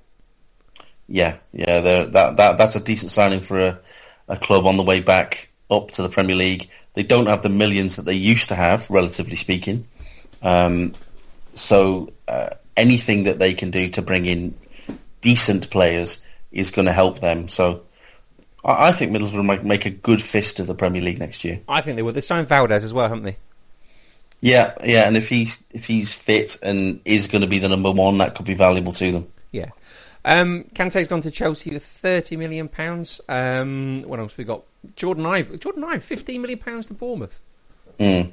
[1.06, 3.80] Yeah, yeah, that that that's a decent signing for a,
[4.26, 6.70] a club on the way back up to the Premier League.
[6.94, 9.86] They don't have the millions that they used to have, relatively speaking.
[10.42, 10.94] Um,
[11.54, 14.54] so uh, anything that they can do to bring in
[15.20, 16.18] decent players
[16.52, 17.48] is going to help them.
[17.48, 17.82] So
[18.64, 21.60] I, I think Middlesbrough might make a good fist of the Premier League next year.
[21.68, 22.12] I think they will.
[22.12, 23.36] They signed Valdés as well, haven't they?
[24.40, 27.90] Yeah, yeah, and if he's if he's fit and is going to be the number
[27.90, 29.32] one, that could be valuable to them.
[29.50, 29.70] Yeah.
[30.24, 33.20] Um, Kante's gone to Chelsea for thirty million pounds.
[33.28, 34.64] Um, what else we got?
[34.94, 35.58] Jordon Ibe.
[35.58, 37.40] Jordon Ibe, fifteen million pounds to Bournemouth.
[37.98, 38.32] Mm.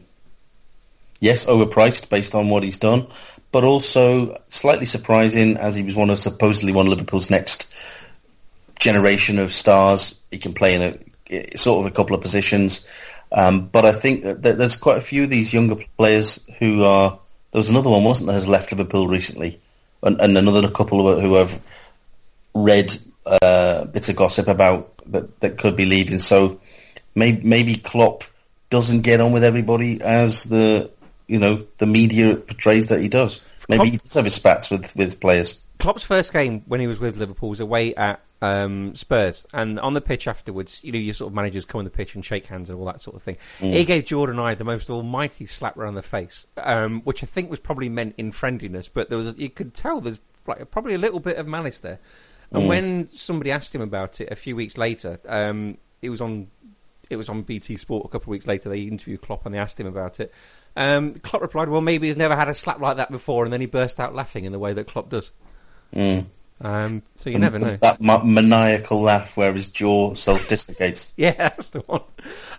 [1.23, 3.07] Yes, overpriced based on what he's done,
[3.53, 7.71] but also slightly surprising as he was one of supposedly one of Liverpool's next
[8.77, 10.19] generation of stars.
[10.31, 10.99] He can play in
[11.31, 12.85] a sort of a couple of positions,
[13.31, 17.17] um, but I think that there's quite a few of these younger players who are.
[17.53, 19.61] There was another one, wasn't there, has left Liverpool recently,
[20.01, 21.57] and, and another couple who have
[22.53, 26.19] read uh, bits of gossip about that that could be leaving.
[26.19, 26.59] So
[27.15, 28.25] maybe maybe Klopp
[28.69, 30.91] doesn't get on with everybody as the
[31.27, 33.41] you know the media portrays that he does.
[33.69, 35.59] Maybe Klopp- he does have his spats with with players.
[35.79, 39.93] Klopp's first game when he was with Liverpool was away at um, Spurs, and on
[39.93, 42.45] the pitch afterwards, you know, your sort of managers come on the pitch and shake
[42.45, 43.37] hands and all that sort of thing.
[43.59, 47.49] He gave Jordon Ibe the most almighty slap around the face, um, which I think
[47.49, 50.97] was probably meant in friendliness, but there was you could tell there's like probably a
[50.97, 51.99] little bit of malice there.
[52.51, 56.47] And when somebody asked him about it a few weeks later, um, it was on
[57.09, 58.69] it was on BT Sport a couple of weeks later.
[58.69, 60.31] They interviewed Klopp and they asked him about it.
[60.75, 63.61] Um, Klopp replied, "Well, maybe he's never had a slap like that before," and then
[63.61, 65.31] he burst out laughing in the way that Klopp does.
[65.95, 66.25] Mm.
[66.61, 67.77] Um, so you never know.
[67.81, 71.11] That ma- maniacal laugh where his jaw self-dislocates.
[71.17, 72.01] Yeah, that's the one.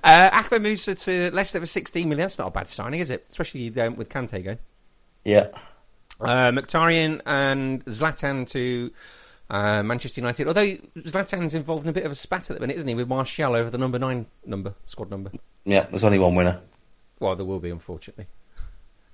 [0.02, 2.24] Uh, Ahmed Musa to Leicester for 16 million.
[2.24, 3.26] That's not a bad signing, is it?
[3.30, 4.58] Especially um, with Kante going.
[5.24, 5.48] Yeah.
[6.20, 8.90] Uh, Mkhitaryan and Zlatan to
[9.50, 10.48] uh, Manchester United.
[10.48, 13.08] Although Zlatan's involved in a bit of a spat at the minute, isn't he, with
[13.08, 15.30] Martial over the number nine number squad number?
[15.64, 16.60] Yeah, there's only one winner.
[17.20, 18.26] Well, there will be, unfortunately.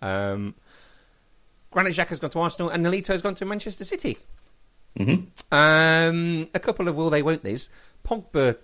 [0.02, 0.54] Um,
[1.70, 4.18] Granit Xhaka's gone to Arsenal, and Nolito's gone to Manchester City.
[4.96, 5.14] hmm
[5.52, 7.68] Um, a couple of will they, won't they's.
[8.06, 8.56] Pogba.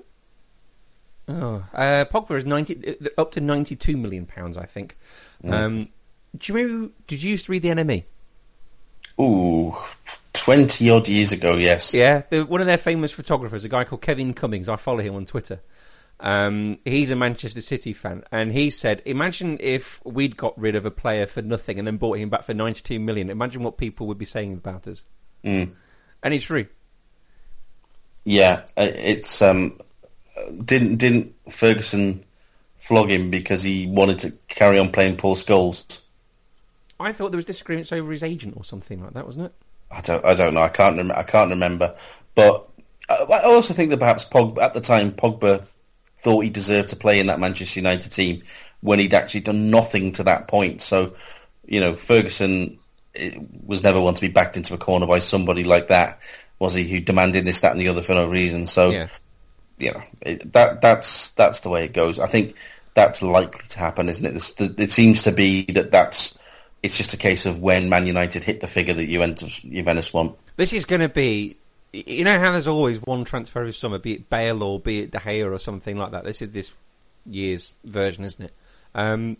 [1.28, 4.96] Oh, uh, Pogba is ninety uh, up to ninety-two million pounds, I think.
[5.44, 5.88] Um,
[6.38, 8.04] do you remember, did you used to read the NME?
[9.20, 9.74] Ooh,
[10.34, 11.94] 20 odd years ago, yes.
[11.94, 14.68] Yeah, the, one of their famous photographers, a guy called Kevin Cummins.
[14.68, 15.60] I follow him on Twitter.
[16.18, 20.86] Um, he's a Manchester City fan, and he said, "Imagine if we'd got rid of
[20.86, 23.28] a player for nothing and then bought him back for ninety-two million.
[23.28, 25.04] Imagine what people would be saying about us."
[25.44, 25.72] Mm.
[26.22, 26.66] And it's true.
[28.24, 29.78] Yeah, uh, it's um
[30.64, 32.24] didn't didn't Ferguson
[32.78, 36.00] flog him because he wanted to carry on playing Paul Scholes?
[36.98, 39.54] I thought there was disagreements over his agent or something like that, wasn't it?
[39.90, 40.62] I don't I don't know.
[40.62, 41.94] I can't rem- I can't remember.
[42.34, 42.68] But
[43.08, 45.68] I, I also think that perhaps Pogba at the time Pogba
[46.18, 48.42] thought he deserved to play in that Manchester United team
[48.80, 50.80] when he'd actually done nothing to that point.
[50.80, 51.14] So
[51.66, 52.78] you know Ferguson
[53.64, 56.20] was never one to be backed into a corner by somebody like that,
[56.58, 56.84] was he?
[56.84, 58.66] Who demanded this, that, and the other for no reason.
[58.66, 58.90] So.
[58.90, 59.08] Yeah.
[59.78, 62.18] you know it, that that's that's the way it goes.
[62.18, 62.54] I think
[62.94, 64.32] that's likely to happen, isn't it?
[64.32, 66.36] This, the, it seems to be that that's
[66.82, 70.36] it's just a case of when Man United hit the figure that Juventus Juventus want.
[70.56, 71.56] This is going to be.
[71.92, 75.10] You know how there's always one transfer every summer, be it Bale or be it
[75.10, 76.24] De Gea or something like that.
[76.24, 76.72] This is this
[77.24, 78.52] year's version, isn't it?
[78.94, 79.36] Um,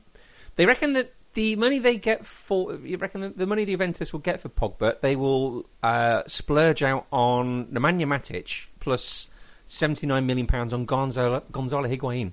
[0.57, 4.13] they reckon that the money they get for you reckon that the money the Juventus
[4.13, 9.29] will get for Pogba, they will uh, splurge out on Nemanja Matic plus
[9.67, 12.33] seventy nine million pounds on Gonzalo Gonzalo Higuain.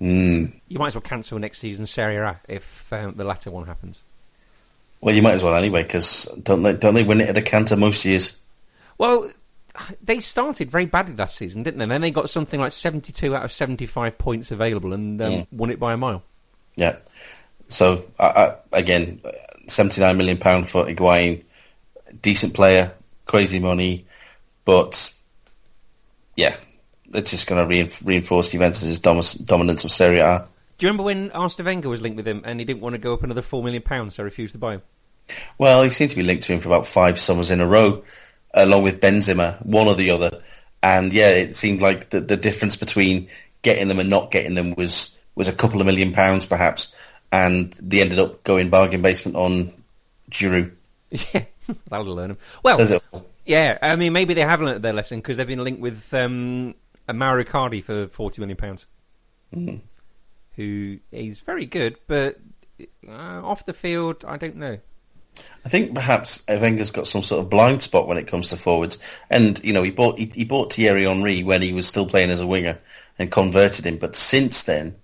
[0.00, 0.52] Mm.
[0.68, 4.02] You might as well cancel next season's Serie A if um, the latter one happens.
[5.00, 7.42] Well, you might as well anyway, because don't they don't they win it at a
[7.42, 8.32] canter most years?
[8.98, 9.30] Well,
[10.02, 11.82] they started very badly last season, didn't they?
[11.84, 15.46] And then they got something like 72 out of 75 points available and um, Mm.
[15.52, 16.22] won it by a mile.
[16.76, 16.96] Yeah.
[17.68, 19.20] So I, I, again,
[19.68, 21.42] seventy nine million pound for Higuain,
[22.22, 22.94] decent player,
[23.26, 24.06] crazy money,
[24.64, 25.12] but
[26.36, 26.56] yeah,
[27.12, 30.46] it's just going to reinf- reinforce Juventus' dom- dominance of Serie A.
[30.78, 32.98] Do you remember when Arsene Wenger was linked with him and he didn't want to
[32.98, 34.82] go up another four million pounds, so refused to buy him?
[35.58, 38.04] Well, he seemed to be linked to him for about five summers in a row,
[38.56, 40.42] along with Benzema, one or the other.
[40.82, 43.28] And yeah, it seemed like the, the difference between
[43.62, 46.88] getting them and not getting them was was a couple of million pounds, perhaps.
[47.30, 49.72] And they ended up going bargain basement on
[50.30, 50.72] Giroud.
[51.32, 51.44] Yeah,
[51.88, 52.38] that'll learn them.
[52.62, 53.00] Well,
[53.44, 56.74] yeah, I mean, maybe they have learnt their lesson because they've been linked with um,
[57.12, 58.86] Mauro Icardi for forty million pounds,
[60.56, 62.38] who is very good, but
[63.08, 64.78] uh, off the field, I don't know.
[65.64, 68.98] I think perhaps Wenger's got some sort of blind spot when it comes to forwards.
[69.28, 72.30] And, you know, he bought, he, he bought Thierry Henry when he was still playing
[72.30, 72.78] as a winger
[73.18, 73.98] and converted him.
[73.98, 74.96] But since then,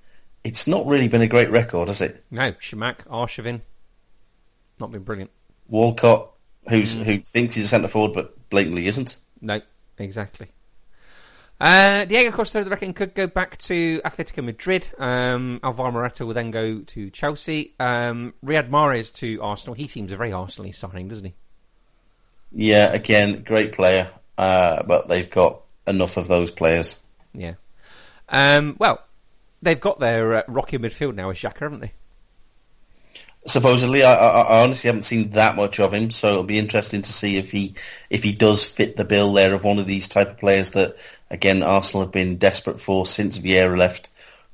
[0.44, 2.24] it's not really been a great record, has it?
[2.30, 3.60] No, Chamakh, Arshavin,
[4.78, 5.30] not been brilliant.
[5.68, 6.30] Walcott,
[6.68, 7.02] who's, hmm.
[7.02, 9.16] who thinks he's a centre forward but blatantly isn't.
[9.40, 9.60] No,
[9.98, 10.48] exactly.
[11.62, 14.88] Uh, Diego Costa, I reckon, could go back to Atletico Madrid.
[14.98, 17.72] Um, Alvaro Morata will then go to Chelsea.
[17.78, 19.74] Um, Riyad Mahrez to Arsenal.
[19.74, 21.34] He seems a very Arsenal signing, doesn't he?
[22.50, 24.10] Yeah, again, great player.
[24.36, 26.96] Uh, but they've got enough of those players.
[27.32, 27.54] Yeah.
[28.28, 29.00] Um, well,
[29.62, 31.92] they've got their uh, rocky midfield now with Xhaka, haven't they?
[33.44, 37.02] Supposedly, I, I, I honestly haven't seen that much of him, so it'll be interesting
[37.02, 37.74] to see if he
[38.08, 40.96] if he does fit the bill there of one of these type of players that,
[41.28, 44.10] again, Arsenal have been desperate for since Vieira left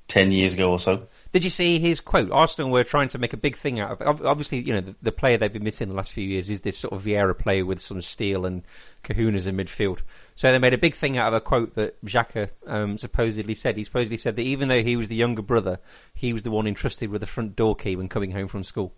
[0.06, 1.06] ten years ago or so.
[1.32, 2.30] Did you see his quote?
[2.30, 4.00] Arsenal were trying to make a big thing out of.
[4.00, 6.62] ob- Obviously, you know the, the player they've been missing the last few years is
[6.62, 8.62] this sort of Vieira player with some steel and
[9.04, 9.98] kahunas in midfield.
[10.38, 13.76] So they made a big thing out of a quote that Xhaka um, supposedly said.
[13.76, 15.80] He supposedly said that even though he was the younger brother,
[16.14, 18.92] he was the one entrusted with the front door key when coming home from school.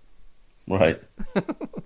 [0.68, 1.03] Right.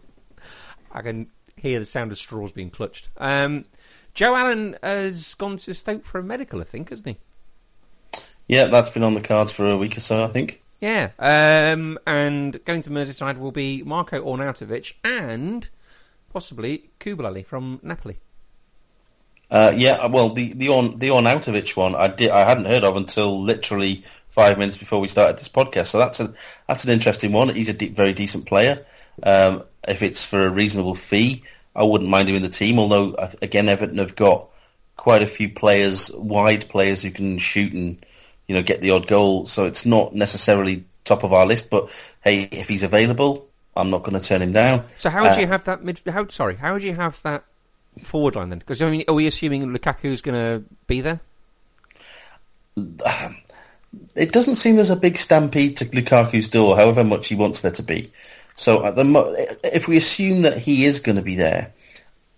[0.90, 3.09] I can hear the sound of straws being clutched.
[3.16, 3.64] Um,
[4.12, 8.22] Joe Allen has gone to Stoke for a medical, I think, hasn't he?
[8.48, 10.62] Yeah, that's been on the cards for a week or so, I think.
[10.80, 15.68] Yeah, um, and going to Merseyside will be Marko Arnautovic and
[16.32, 18.16] possibly Koulibaly from Napoli.
[19.51, 22.97] Uh, yeah, well, the the on the Arnautovic one, I did I hadn't heard of
[22.97, 25.88] until literally five minutes before we started this podcast.
[25.88, 26.34] So that's a
[26.66, 27.49] that's an interesting one.
[27.51, 28.84] He's a de- very decent player.
[29.22, 31.45] Um, if it's for a reasonable fee,
[31.76, 32.78] I wouldn't mind him in the team.
[32.78, 34.49] Although again, Everton have got
[34.97, 38.05] quite a few players, wide players who can shoot and
[38.49, 39.47] you know get the odd goal.
[39.47, 41.70] So it's not necessarily top of our list.
[41.70, 41.90] But
[42.22, 44.84] hey, if he's available, I'm not going to turn him down.
[44.99, 46.01] So how would Uh, you have that mid?
[46.09, 46.57] How sorry?
[46.57, 47.45] How would you have that
[48.03, 48.59] forward line then?
[48.59, 51.20] Because I mean, are we assuming Lukaku's going to be there?
[54.14, 57.70] it doesn't seem there's a big stampede to Lukaku's door, however much he wants there
[57.72, 58.12] to be.
[58.55, 59.34] So at the mo-
[59.64, 61.72] if we assume that he is going to be there,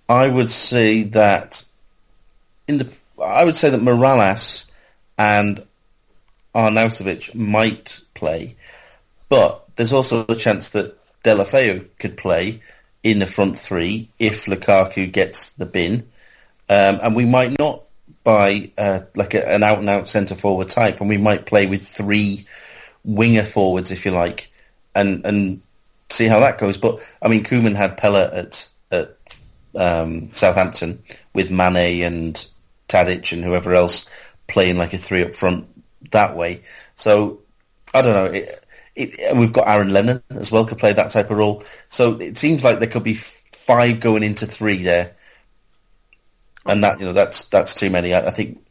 [0.08, 1.64] I would say that
[2.68, 2.88] in the
[3.22, 4.66] I would say that Mirallas
[5.18, 5.64] and
[6.54, 8.56] Arnautovic might play,
[9.28, 12.62] but there's also a chance that Deulofeu could play
[13.02, 16.08] in the front three if Lukaku gets the bin,
[16.68, 17.82] um, and we might not
[18.24, 21.66] buy uh, like a, an out and out centre forward type, and we might play
[21.66, 22.46] with three
[23.04, 24.50] winger forwards if you like,
[24.94, 25.62] and and
[26.10, 26.78] see how that goes.
[26.78, 29.16] But I mean, Koeman had Pellè at at
[29.76, 32.44] um, Southampton with Mane and
[32.88, 34.08] Tadic and whoever else
[34.46, 35.66] playing like a three up front
[36.10, 36.62] that way.
[36.94, 37.40] So
[37.94, 38.26] I don't know.
[38.26, 38.62] It,
[38.96, 41.62] it, we've got Aaron Lennon as well could play that type of role.
[41.88, 45.16] So it seems like there could be five going into three there,
[46.64, 48.14] and that you know that's that's too many.
[48.14, 48.64] I, I think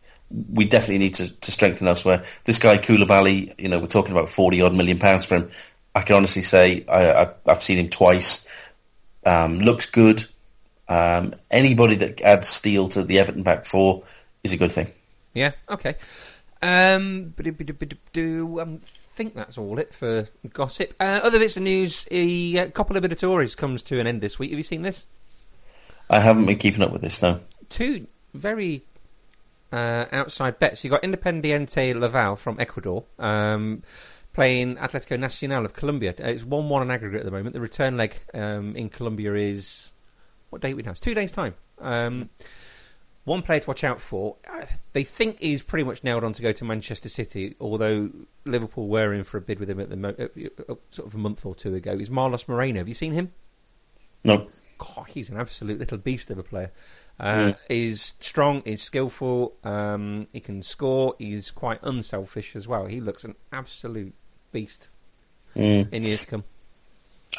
[0.52, 2.26] we definitely need to, to strengthen elsewhere.
[2.46, 5.52] This guy Koulibaly, you know, we're talking about forty odd million pounds for him.
[5.94, 8.48] I can honestly say I, I've seen him twice.
[9.26, 10.26] Um, looks good.
[10.88, 14.04] Um, anybody that adds steel to the Everton back four
[14.44, 14.92] is a good thing.
[15.34, 15.52] Yeah.
[15.70, 15.96] Okay.
[16.62, 18.80] Um, ba-do-ba-do-ba-do-do.
[19.16, 20.94] I think that's all it for gossip.
[21.00, 24.50] Uh, other bits of news: a uh, Copa Libertadores comes to an end this week.
[24.50, 25.06] Have you seen this?
[26.10, 27.40] I haven't been keeping up with this now.
[27.70, 28.84] Two very
[29.72, 30.84] uh, outside bets.
[30.84, 33.84] You got Independiente del Valle from Ecuador um,
[34.34, 36.14] playing Atletico Nacional of Colombia.
[36.20, 37.54] Uh, It's one-one on aggregate at the moment.
[37.54, 39.94] The return leg um, in Colombia is
[40.50, 40.92] what date we now?
[40.92, 41.56] It's two days' time.
[41.80, 42.30] Um,
[43.26, 44.38] one player to watch out for.
[44.50, 48.10] uh, They think he's pretty much nailed on to go to Manchester City, although
[48.46, 50.16] Liverpool were in for a bid with him at the mo-
[50.92, 51.92] sort of a month or two ago.
[51.94, 52.80] Is Marlos Moreno?
[52.80, 53.32] Have you seen him?
[54.24, 54.48] No.
[54.78, 56.72] God, he's an absolute little beast of a player.
[57.20, 62.86] Uh, He's strong, he's skillful, um, he can score, he's quite unselfish as well.
[62.86, 64.14] He looks an absolute
[64.52, 64.90] beast
[65.56, 65.94] Mm.
[65.94, 66.44] in years to come.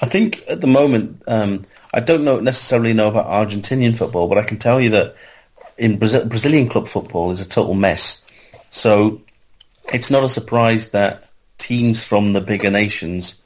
[0.01, 4.39] I think at the moment, um, I don't know necessarily know about Argentinian football, but
[4.39, 5.15] I can tell you that
[5.79, 8.23] in Brazil, Brazilian club football is a total mess.
[8.71, 9.23] So
[9.93, 13.39] it's not a surprise that teams from the bigger nations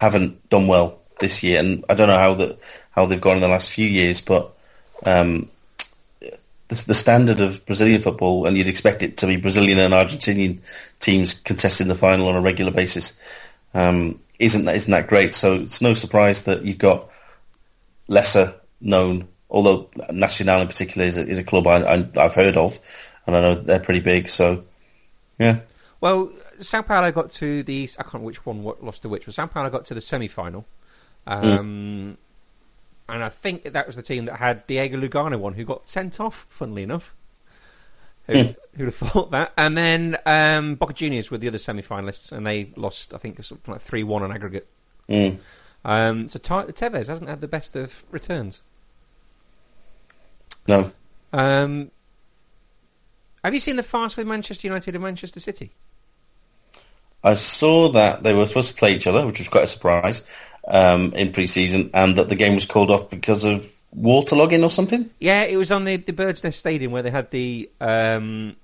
[0.00, 2.58] haven't done well this year, and I don't know how that
[2.90, 4.54] how they've gone in the last few years, but
[5.06, 5.48] um,
[6.20, 10.58] the, the, standard of Brazilian football, and you'd expect it to be Brazilian and Argentinian
[11.00, 13.14] teams contesting the final on a regular basis,
[13.74, 15.34] um, isn't isn't that great?
[15.34, 17.08] So it's no surprise that you've got
[18.08, 22.80] lesser known, although Nacional in particular is a, is a club I, have heard of,
[23.26, 24.28] and I know they're pretty big.
[24.28, 24.64] So
[25.38, 25.60] yeah.
[26.00, 29.34] Well, Sao Paulo got to the I can't remember which one lost to which, but
[29.34, 30.64] Sao Paulo got to the semi final.
[31.26, 32.16] Um, mm.
[33.08, 36.18] And I think that was the team that had Diego Lugano one, who got sent
[36.18, 37.14] off, funnily enough.
[38.26, 38.56] Who'd, mm.
[38.76, 39.52] who'd have thought that?
[39.58, 43.42] And then um, Boca Juniors were the other semi finalists, and they lost, I think,
[43.44, 44.66] something like 3 1 on aggregate.
[45.08, 45.38] Mm.
[45.84, 48.60] Um, so Tevez hasn't had the best of returns.
[50.68, 50.92] No.
[51.32, 51.90] Um,
[53.44, 55.72] have you seen the farce with Manchester United and Manchester City?
[57.24, 60.22] I saw that they were supposed to play each other, which was quite a surprise
[60.66, 65.10] um, in pre-season, and that the game was called off because of waterlogging or something.
[65.20, 68.56] Yeah, it was on the, the Bird's Nest Stadium where they had the um,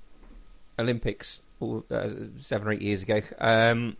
[0.79, 2.09] Olympics uh,
[2.41, 3.21] seven or eight years ago.
[3.39, 3.97] Um,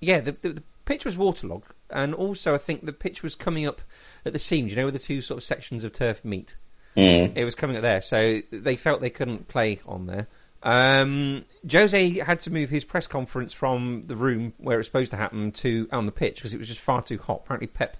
[0.00, 3.66] yeah, the, the, the, pitch was waterlogged, and also I think the pitch was coming
[3.66, 3.80] up
[4.26, 4.70] at the seams.
[4.70, 6.56] You know, where the two sort of sections of turf meet.
[6.96, 7.36] Mm.
[7.36, 10.28] It was coming up there, so they felt they couldn't play on there.
[10.62, 15.10] Um, Jose had to move his press conference from the room where it was supposed
[15.10, 17.42] to happen to on the pitch because it was just far too hot.
[17.44, 17.98] Apparently, Pep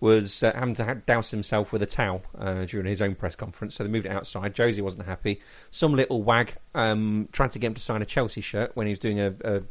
[0.00, 3.76] was uh, having to douse himself with a towel uh, during his own press conference,
[3.76, 4.56] so they moved it outside.
[4.56, 5.40] Jose wasn't happy.
[5.70, 8.92] Some little wag um, tried to get him to sign a Chelsea shirt when he
[8.92, 9.62] was doing a, a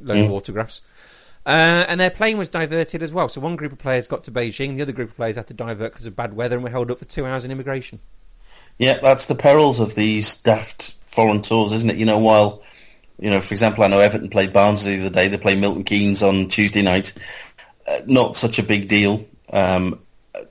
[0.00, 0.26] load mm.
[0.26, 0.82] of autographs.
[1.46, 3.28] Uh, and their plane was diverted as well.
[3.28, 5.54] So one group of players got to Beijing, the other group of players had to
[5.54, 8.00] divert because of bad weather and were held up for two hours in immigration.
[8.78, 11.96] Yeah, that's the perils of these daft foreign tours, isn't it?
[11.96, 12.62] You know, while
[13.18, 15.28] you know, for example, I know Everton played Barnsley the other day.
[15.28, 17.14] They play Milton Keynes on Tuesday night.
[17.86, 20.00] Uh, not such a big deal um,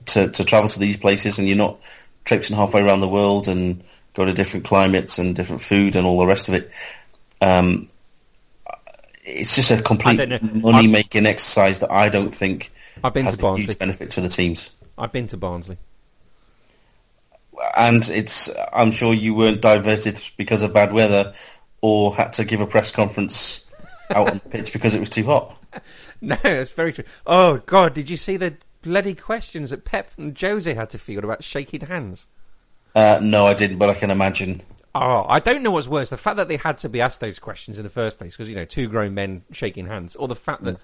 [0.06, 1.78] to to travel to these places, and you're not
[2.24, 3.84] traipsing halfway around the world and
[4.14, 6.70] go to different climates and different food and all the rest of it.
[7.40, 7.88] Um,
[9.24, 12.70] it's just a complete money making exercise that I don't think
[13.02, 13.66] I've been has to Barnsley.
[13.66, 14.70] huge benefit to the teams.
[14.96, 15.78] I've been to Barnsley
[17.76, 21.34] and it's I'm sure you weren't diverted because of bad weather
[21.80, 23.64] or had to give a press conference
[24.10, 25.56] out on the pitch because it was too hot.
[26.20, 27.04] No, that's very true.
[27.26, 31.22] Oh God, did you see the bloody questions that Pep and Jose had to field
[31.22, 32.26] about shaking hands?
[32.94, 34.62] Uh, no, I didn't, but I can imagine.
[34.94, 37.38] Oh, I don't know what's worse: the fact that they had to be asked those
[37.38, 40.36] questions in the first place, because you know, two grown men shaking hands, or the
[40.36, 40.80] fact that mm.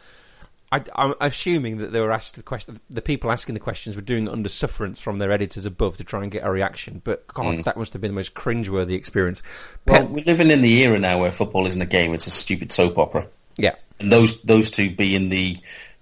[0.72, 2.80] I, am assuming that they were asked the question.
[2.90, 6.04] The people asking the questions were doing it under sufferance from their editors above to
[6.04, 7.00] try and get a reaction.
[7.04, 7.64] But God, mm.
[7.64, 9.42] that must have been the most cringeworthy experience.
[9.86, 12.72] Well, we're living in the era now where football isn't a game; it's a stupid
[12.72, 13.28] soap opera.
[13.56, 15.56] Yeah, and those those two being the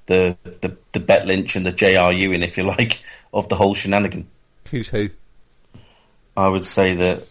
[0.07, 2.13] the the, the Bet Lynch and the J.R.
[2.13, 3.03] Ewing, if you like,
[3.33, 4.29] of the whole shenanigan.
[4.71, 5.09] Who's who?
[6.37, 7.27] I would say that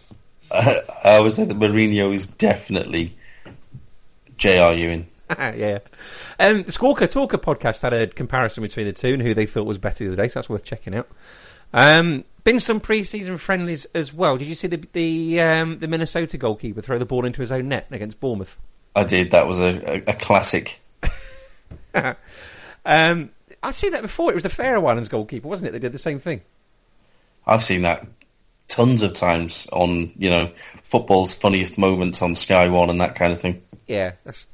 [0.50, 3.16] uh, I would say that Mourinho is definitely
[4.36, 4.72] J.R.
[4.74, 5.08] Ewing.
[5.38, 5.78] yeah.
[6.38, 9.66] Um, the Squawker Talker podcast had a comparison between the two and who they thought
[9.66, 11.08] was better the other day, so that's worth checking out.
[11.72, 14.38] Um, been some pre-season friendlies as well.
[14.38, 17.68] Did you see the the, um, the Minnesota goalkeeper throw the ball into his own
[17.68, 18.56] net against Bournemouth?
[18.96, 19.32] I did.
[19.32, 20.80] That was a, a, a classic.
[22.84, 23.30] um,
[23.62, 24.30] I've seen that before.
[24.30, 25.72] It was the Faroe Islands goalkeeper, wasn't it?
[25.72, 26.40] They did the same thing.
[27.46, 28.06] I've seen that
[28.68, 30.50] tons of times on you know
[30.82, 33.62] football's funniest moments on Sky One and that kind of thing.
[33.86, 34.46] Yeah, that's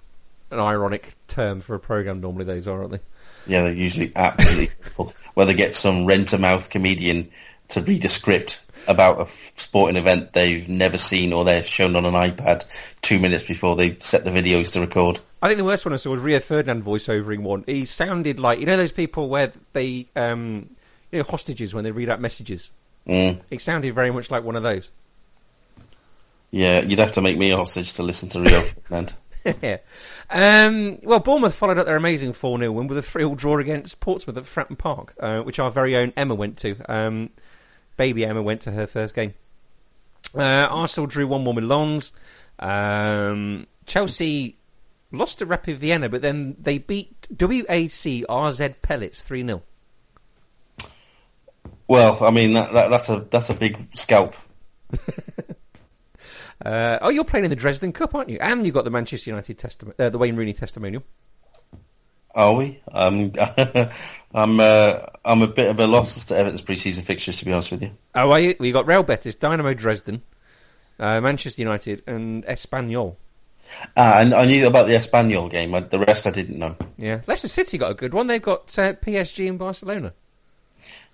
[0.51, 2.21] an ironic term for a program.
[2.21, 3.01] Normally, those are, aren't they?
[3.47, 4.71] Yeah, they're usually absolutely
[5.35, 7.31] where they get some rent-a-mouth comedian
[7.69, 12.05] to read a script about a sporting event they've never seen or they're shown on
[12.05, 12.65] an iPad
[13.01, 15.19] two minutes before they set the videos to record.
[15.43, 17.65] I think the worst one I saw was Rio Ferdinand voiceovering one.
[17.67, 20.71] He sounded like you know those people where they um,
[21.13, 22.71] you know hostages when they read out messages.
[23.07, 23.41] Mm.
[23.51, 24.91] He sounded very much like one of those.
[26.51, 29.15] Yeah, you'd have to make me a hostage to listen to Rio Ferdinand.
[29.63, 29.79] yeah.
[30.31, 33.59] Um, well, Bournemouth followed up their amazing 4 0 win with a 3 all draw
[33.59, 36.77] against Portsmouth at Fratton Park, uh, which our very own Emma went to.
[36.89, 37.31] Um,
[37.97, 39.35] baby Emma went to her first game.
[40.35, 42.13] Uh, Arsenal drew 1 1 with Lens.
[42.59, 44.57] Um, Chelsea
[45.13, 49.63] lost to Rapid Vienna, but then they beat WAC RZ Pellets 3 0.
[51.87, 54.35] Well, I mean that, that, that's a that's a big scalp.
[56.65, 58.39] Uh, oh, you're playing in the Dresden Cup, aren't you?
[58.41, 61.03] And you've got the Manchester United testament, uh, the Wayne Rooney testimonial.
[62.35, 62.81] Are we?
[62.91, 63.33] Um,
[64.35, 67.53] I'm uh, I'm a bit of a loss as to Everton's pre-season fixtures, to be
[67.53, 67.91] honest with you.
[68.15, 68.57] Oh, are you?
[68.59, 70.23] We got Real Betis, Dynamo Dresden,
[70.99, 73.17] uh, Manchester United, and Espanyol.
[73.97, 75.73] Ah, and I knew about the Espanyol game.
[75.91, 76.77] The rest I didn't know.
[76.97, 78.27] Yeah, Leicester City got a good one.
[78.27, 80.13] They've got uh, PSG and Barcelona.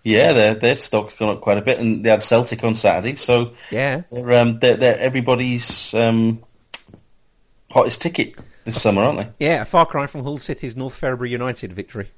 [0.03, 3.16] Yeah, their their stock's gone up quite a bit, and they had Celtic on Saturday,
[3.16, 6.42] so Yeah, they're um, they're, they're everybody's um,
[7.70, 9.46] hottest ticket this summer, aren't they?
[9.46, 12.11] yeah, a far cry from Hull City's North Ferriby United victory.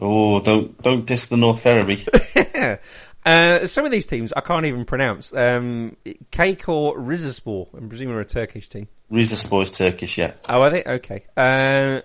[0.00, 2.04] Oh, don't don't diss the North Ferriby.
[3.24, 5.32] uh, some of these teams I can't even pronounce.
[5.32, 5.96] Um,
[6.32, 8.88] Çaykur Rizespor, I'm presuming are a Turkish team.
[9.12, 10.32] Rizespor is Turkish, yeah.
[10.48, 10.82] Oh, are they?
[10.82, 11.24] Okay.
[11.36, 12.00] Uh,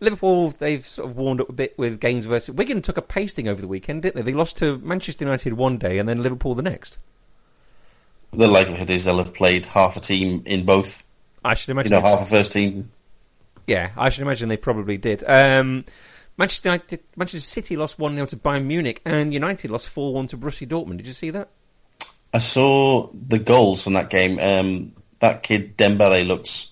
[0.00, 2.82] Liverpool, they've sort of warmed up a bit with games versus Wigan.
[2.82, 4.32] Took a pasting over the weekend, didn't they?
[4.32, 6.98] They lost to Manchester United one day and then Liverpool the next.
[8.32, 11.04] The likelihood is they'll have played half a team in both.
[11.44, 11.92] I should imagine.
[11.92, 12.90] You know, half a first team.
[13.66, 15.22] Yeah, I should imagine they probably did.
[15.26, 15.84] Um,
[16.38, 20.26] Manchester United, Manchester City lost one 0 to Bayern Munich, and United lost four one
[20.28, 20.98] to Borussia Dortmund.
[20.98, 21.50] Did you see that?
[22.32, 24.38] I saw the goals from that game.
[24.38, 26.68] Um, that kid Dembele looks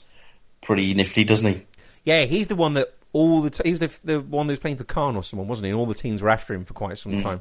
[0.62, 1.66] pretty nifty, doesn't he?
[2.05, 4.61] Yeah, he's the one that all the t- he was the, the one who was
[4.61, 5.70] playing for Caen or someone, wasn't he?
[5.70, 7.40] And all the teams were after him for quite some time.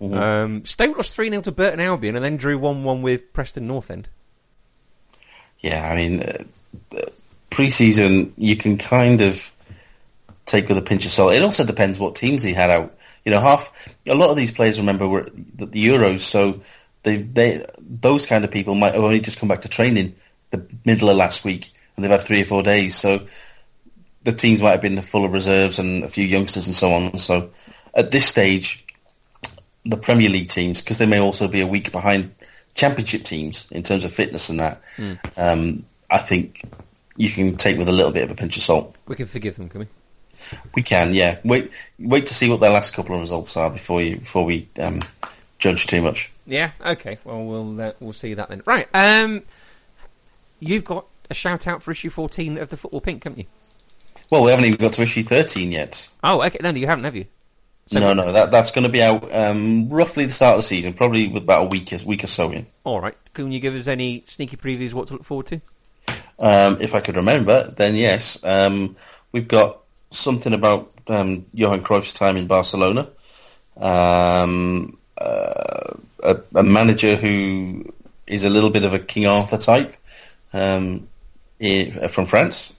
[0.00, 3.66] Um, Stoke lost three 0 to Burton Albion, and then drew one one with Preston
[3.66, 4.08] North End.
[5.60, 6.44] Yeah, I mean, uh,
[6.96, 7.10] uh,
[7.50, 9.52] pre-season you can kind of
[10.46, 11.34] take with a pinch of salt.
[11.34, 12.96] It also depends what teams he had out.
[13.26, 13.70] You know, half
[14.06, 16.62] a lot of these players remember were the, the Euros, so
[17.02, 20.16] they they those kind of people might have only just come back to training
[20.48, 22.96] the middle of last week, and they've had three or four days.
[22.96, 23.26] So
[24.22, 27.18] the teams might have been full of reserves and a few youngsters and so on.
[27.18, 27.50] So
[27.94, 28.84] at this stage,
[29.84, 32.34] the Premier League teams, because they may also be a week behind
[32.74, 34.82] Championship teams in terms of fitness and that,
[35.36, 36.62] um, I think
[37.16, 38.94] you can take with a little bit of a pinch of salt.
[39.06, 39.86] We can forgive them, can we?
[40.74, 41.38] We can, yeah.
[41.44, 44.68] Wait, wait to see what their last couple of results are before you before we
[44.80, 45.02] um,
[45.58, 46.32] judge too much.
[46.46, 46.70] Yeah.
[46.84, 47.18] Okay.
[47.24, 48.62] Well, we'll uh, we'll see that then.
[48.64, 48.88] Right.
[48.94, 49.42] Um,
[50.58, 53.44] you've got a shout out for issue fourteen of the Football Pink, haven't you?
[54.30, 56.08] Well, we haven't even got to issue thirteen yet.
[56.22, 56.58] Oh, okay.
[56.62, 57.26] No, you haven't, have you?
[57.86, 60.68] So- no, no, that that's going to be out um, roughly the start of the
[60.68, 62.66] season, probably with about a week, a week or so in.
[62.84, 63.16] All right.
[63.34, 64.92] Can you give us any sneaky previews?
[64.92, 65.60] What to look forward to?
[66.38, 68.38] Um, if I could remember, then yes.
[68.44, 68.96] Um,
[69.32, 69.80] we've got
[70.12, 73.08] something about um, Johan Cruyff's time in Barcelona.
[73.76, 77.92] Um, uh, a, a manager who
[78.26, 79.96] is a little bit of a King Arthur type
[80.52, 81.08] um,
[81.60, 82.72] i from France.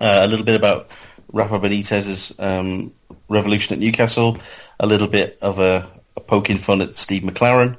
[0.00, 0.90] Uh, a little bit about
[1.32, 2.92] Rafa Benitez's um,
[3.28, 4.38] revolution at Newcastle.
[4.78, 7.76] A little bit of a, a poking fun at Steve McClaren.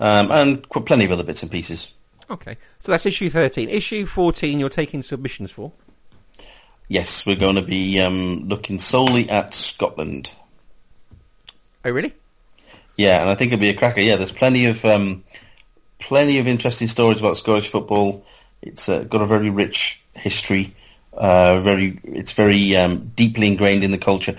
[0.00, 1.88] Um, and qu- plenty of other bits and pieces.
[2.28, 2.56] Okay.
[2.80, 3.68] So that's issue thirteen.
[3.68, 4.58] Issue fourteen.
[4.58, 5.72] You're taking submissions for.
[6.88, 10.30] Yes, we're going to be um, looking solely at Scotland.
[11.84, 12.14] Oh, really?
[12.96, 14.00] Yeah, and I think it'll be a cracker.
[14.00, 15.24] Yeah, there's plenty of um,
[15.98, 18.24] plenty of interesting stories about Scottish football.
[18.62, 20.74] It's uh, got a very rich history.
[21.16, 24.36] Uh, very, it's very um, deeply ingrained in the culture,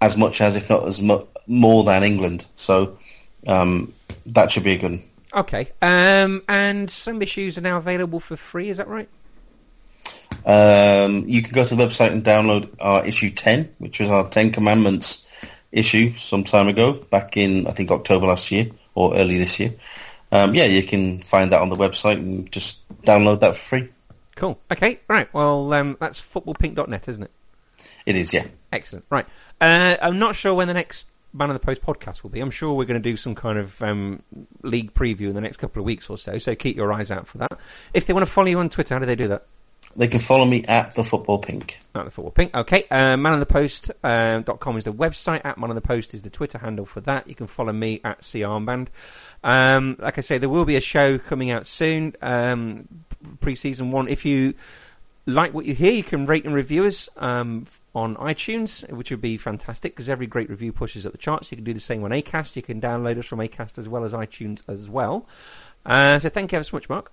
[0.00, 2.46] as much as, if not as mu- more than England.
[2.56, 2.98] So
[3.46, 3.92] um,
[4.26, 4.90] that should be a good.
[4.90, 5.02] one.
[5.34, 5.72] Okay.
[5.80, 8.68] Um, and some issues are now available for free.
[8.68, 9.08] Is that right?
[10.44, 14.28] Um, you can go to the website and download our issue 10, which was our
[14.28, 15.24] 10 Commandments
[15.70, 19.74] issue some time ago, back in, I think, October last year or early this year.
[20.30, 23.88] Um, yeah, you can find that on the website and just download that for free.
[24.36, 24.58] Cool.
[24.70, 25.00] Okay.
[25.08, 25.32] Right.
[25.34, 27.30] Well, um, that's footballpink.net, isn't it?
[28.06, 28.46] It is, yeah.
[28.72, 29.04] Excellent.
[29.10, 29.26] Right.
[29.60, 32.40] Uh, I'm not sure when the next Man on the Post podcast will be.
[32.40, 34.22] I'm sure we're going to do some kind of um,
[34.62, 36.38] league preview in the next couple of weeks or so.
[36.38, 37.58] So keep your eyes out for that.
[37.94, 39.46] If they want to follow you on Twitter, how do they do that?
[39.96, 41.78] They can follow me at the Football Pink.
[41.94, 42.54] At the football pink.
[42.54, 42.84] Okay.
[42.90, 45.42] Uh, manonthepost.com dot com is the website.
[45.44, 47.28] At Man on the Post is the Twitter handle for that.
[47.28, 48.88] You can follow me at C Armband.
[49.44, 52.14] Um, like I say, there will be a show coming out soon.
[52.22, 52.88] Um,
[53.40, 54.08] pre-season one.
[54.08, 54.54] If you
[55.26, 59.20] like what you hear, you can rate and review us um, on iTunes, which would
[59.20, 61.50] be fantastic because every great review pushes up the charts.
[61.50, 62.56] You can do the same on Acast.
[62.56, 65.26] You can download us from Acast as well as iTunes as well.
[65.84, 67.10] Uh, so thank you ever so much, Mark.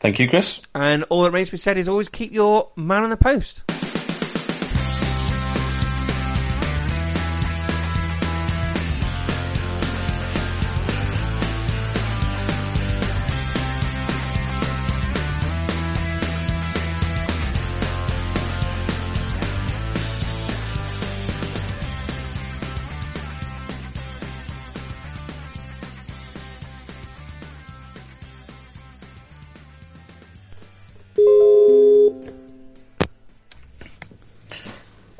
[0.00, 0.60] Thank you, Chris.
[0.74, 3.62] And all that remains to be said is always keep your man on the post.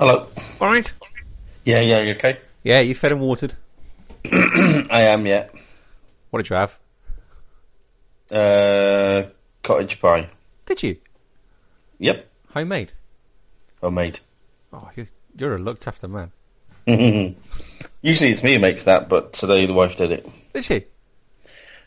[0.00, 0.26] Hello.
[0.62, 0.90] All right.
[1.66, 2.38] Yeah, yeah, you okay?
[2.62, 3.52] Yeah, you fed and watered.
[4.24, 5.50] I am, yeah.
[6.30, 6.78] What did you have?
[8.32, 9.28] Uh,
[9.62, 10.30] cottage pie.
[10.64, 10.96] Did you?
[11.98, 12.92] Yep, Homemade.
[13.82, 14.20] homemade.
[14.72, 16.32] Oh, you're, you're a looked after man.
[16.86, 20.26] Usually it's me who makes that, but today the wife did it.
[20.54, 20.86] Is she?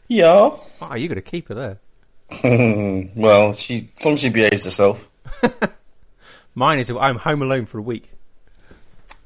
[0.07, 0.51] Yeah.
[0.83, 3.09] Oh, you got to keep her there.
[3.15, 5.09] well, she as long as she behaves herself.
[6.55, 8.11] Mine is I'm home alone for a week.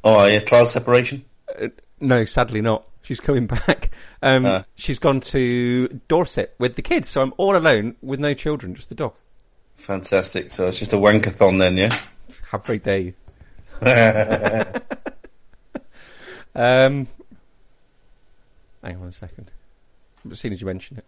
[0.04, 1.26] Oh, yeah, trial separation.
[1.60, 1.68] Uh,
[2.00, 2.88] no, sadly not.
[3.02, 3.92] She's coming back.
[4.22, 4.64] Um, Ah.
[4.76, 8.90] She's gone to Dorset with the kids, so I'm all alone with no children, just
[8.90, 9.14] the dog.
[9.76, 10.52] Fantastic.
[10.52, 11.90] So it's just a wankathon then, yeah.
[12.84, 13.14] Dare you?
[16.56, 17.08] Um,
[18.84, 19.52] hang on a second.
[20.32, 21.06] As soon as you mention it,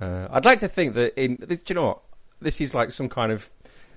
[0.00, 1.36] uh, I'd like to think that in.
[1.36, 1.98] Do you know what?
[2.44, 3.50] This is like some kind of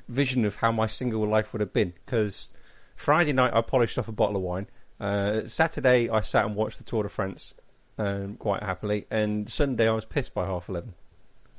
[0.07, 1.93] vision of how my single life would have been.
[2.05, 2.49] Because
[2.95, 4.67] Friday night I polished off a bottle of wine.
[4.99, 7.53] Uh, Saturday I sat and watched the Tour de France
[7.97, 10.93] um, quite happily, and Sunday I was pissed by half eleven.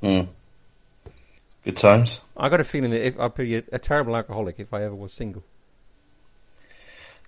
[0.01, 0.21] Hmm.
[1.63, 2.21] Good times.
[2.35, 4.95] I got a feeling that if I'd be a, a terrible alcoholic if I ever
[4.95, 5.43] was single.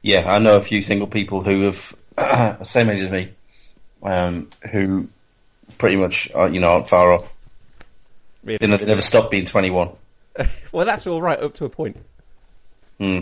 [0.01, 3.31] Yeah, I know a few single people who have the same age as me,
[4.01, 5.07] um, who
[5.77, 7.31] pretty much are, you know aren't far off.
[8.43, 8.57] Really.
[8.59, 9.91] They never, they never stopped being twenty one.
[10.71, 11.97] well, that's all right up to a point.
[12.99, 13.21] Hmm.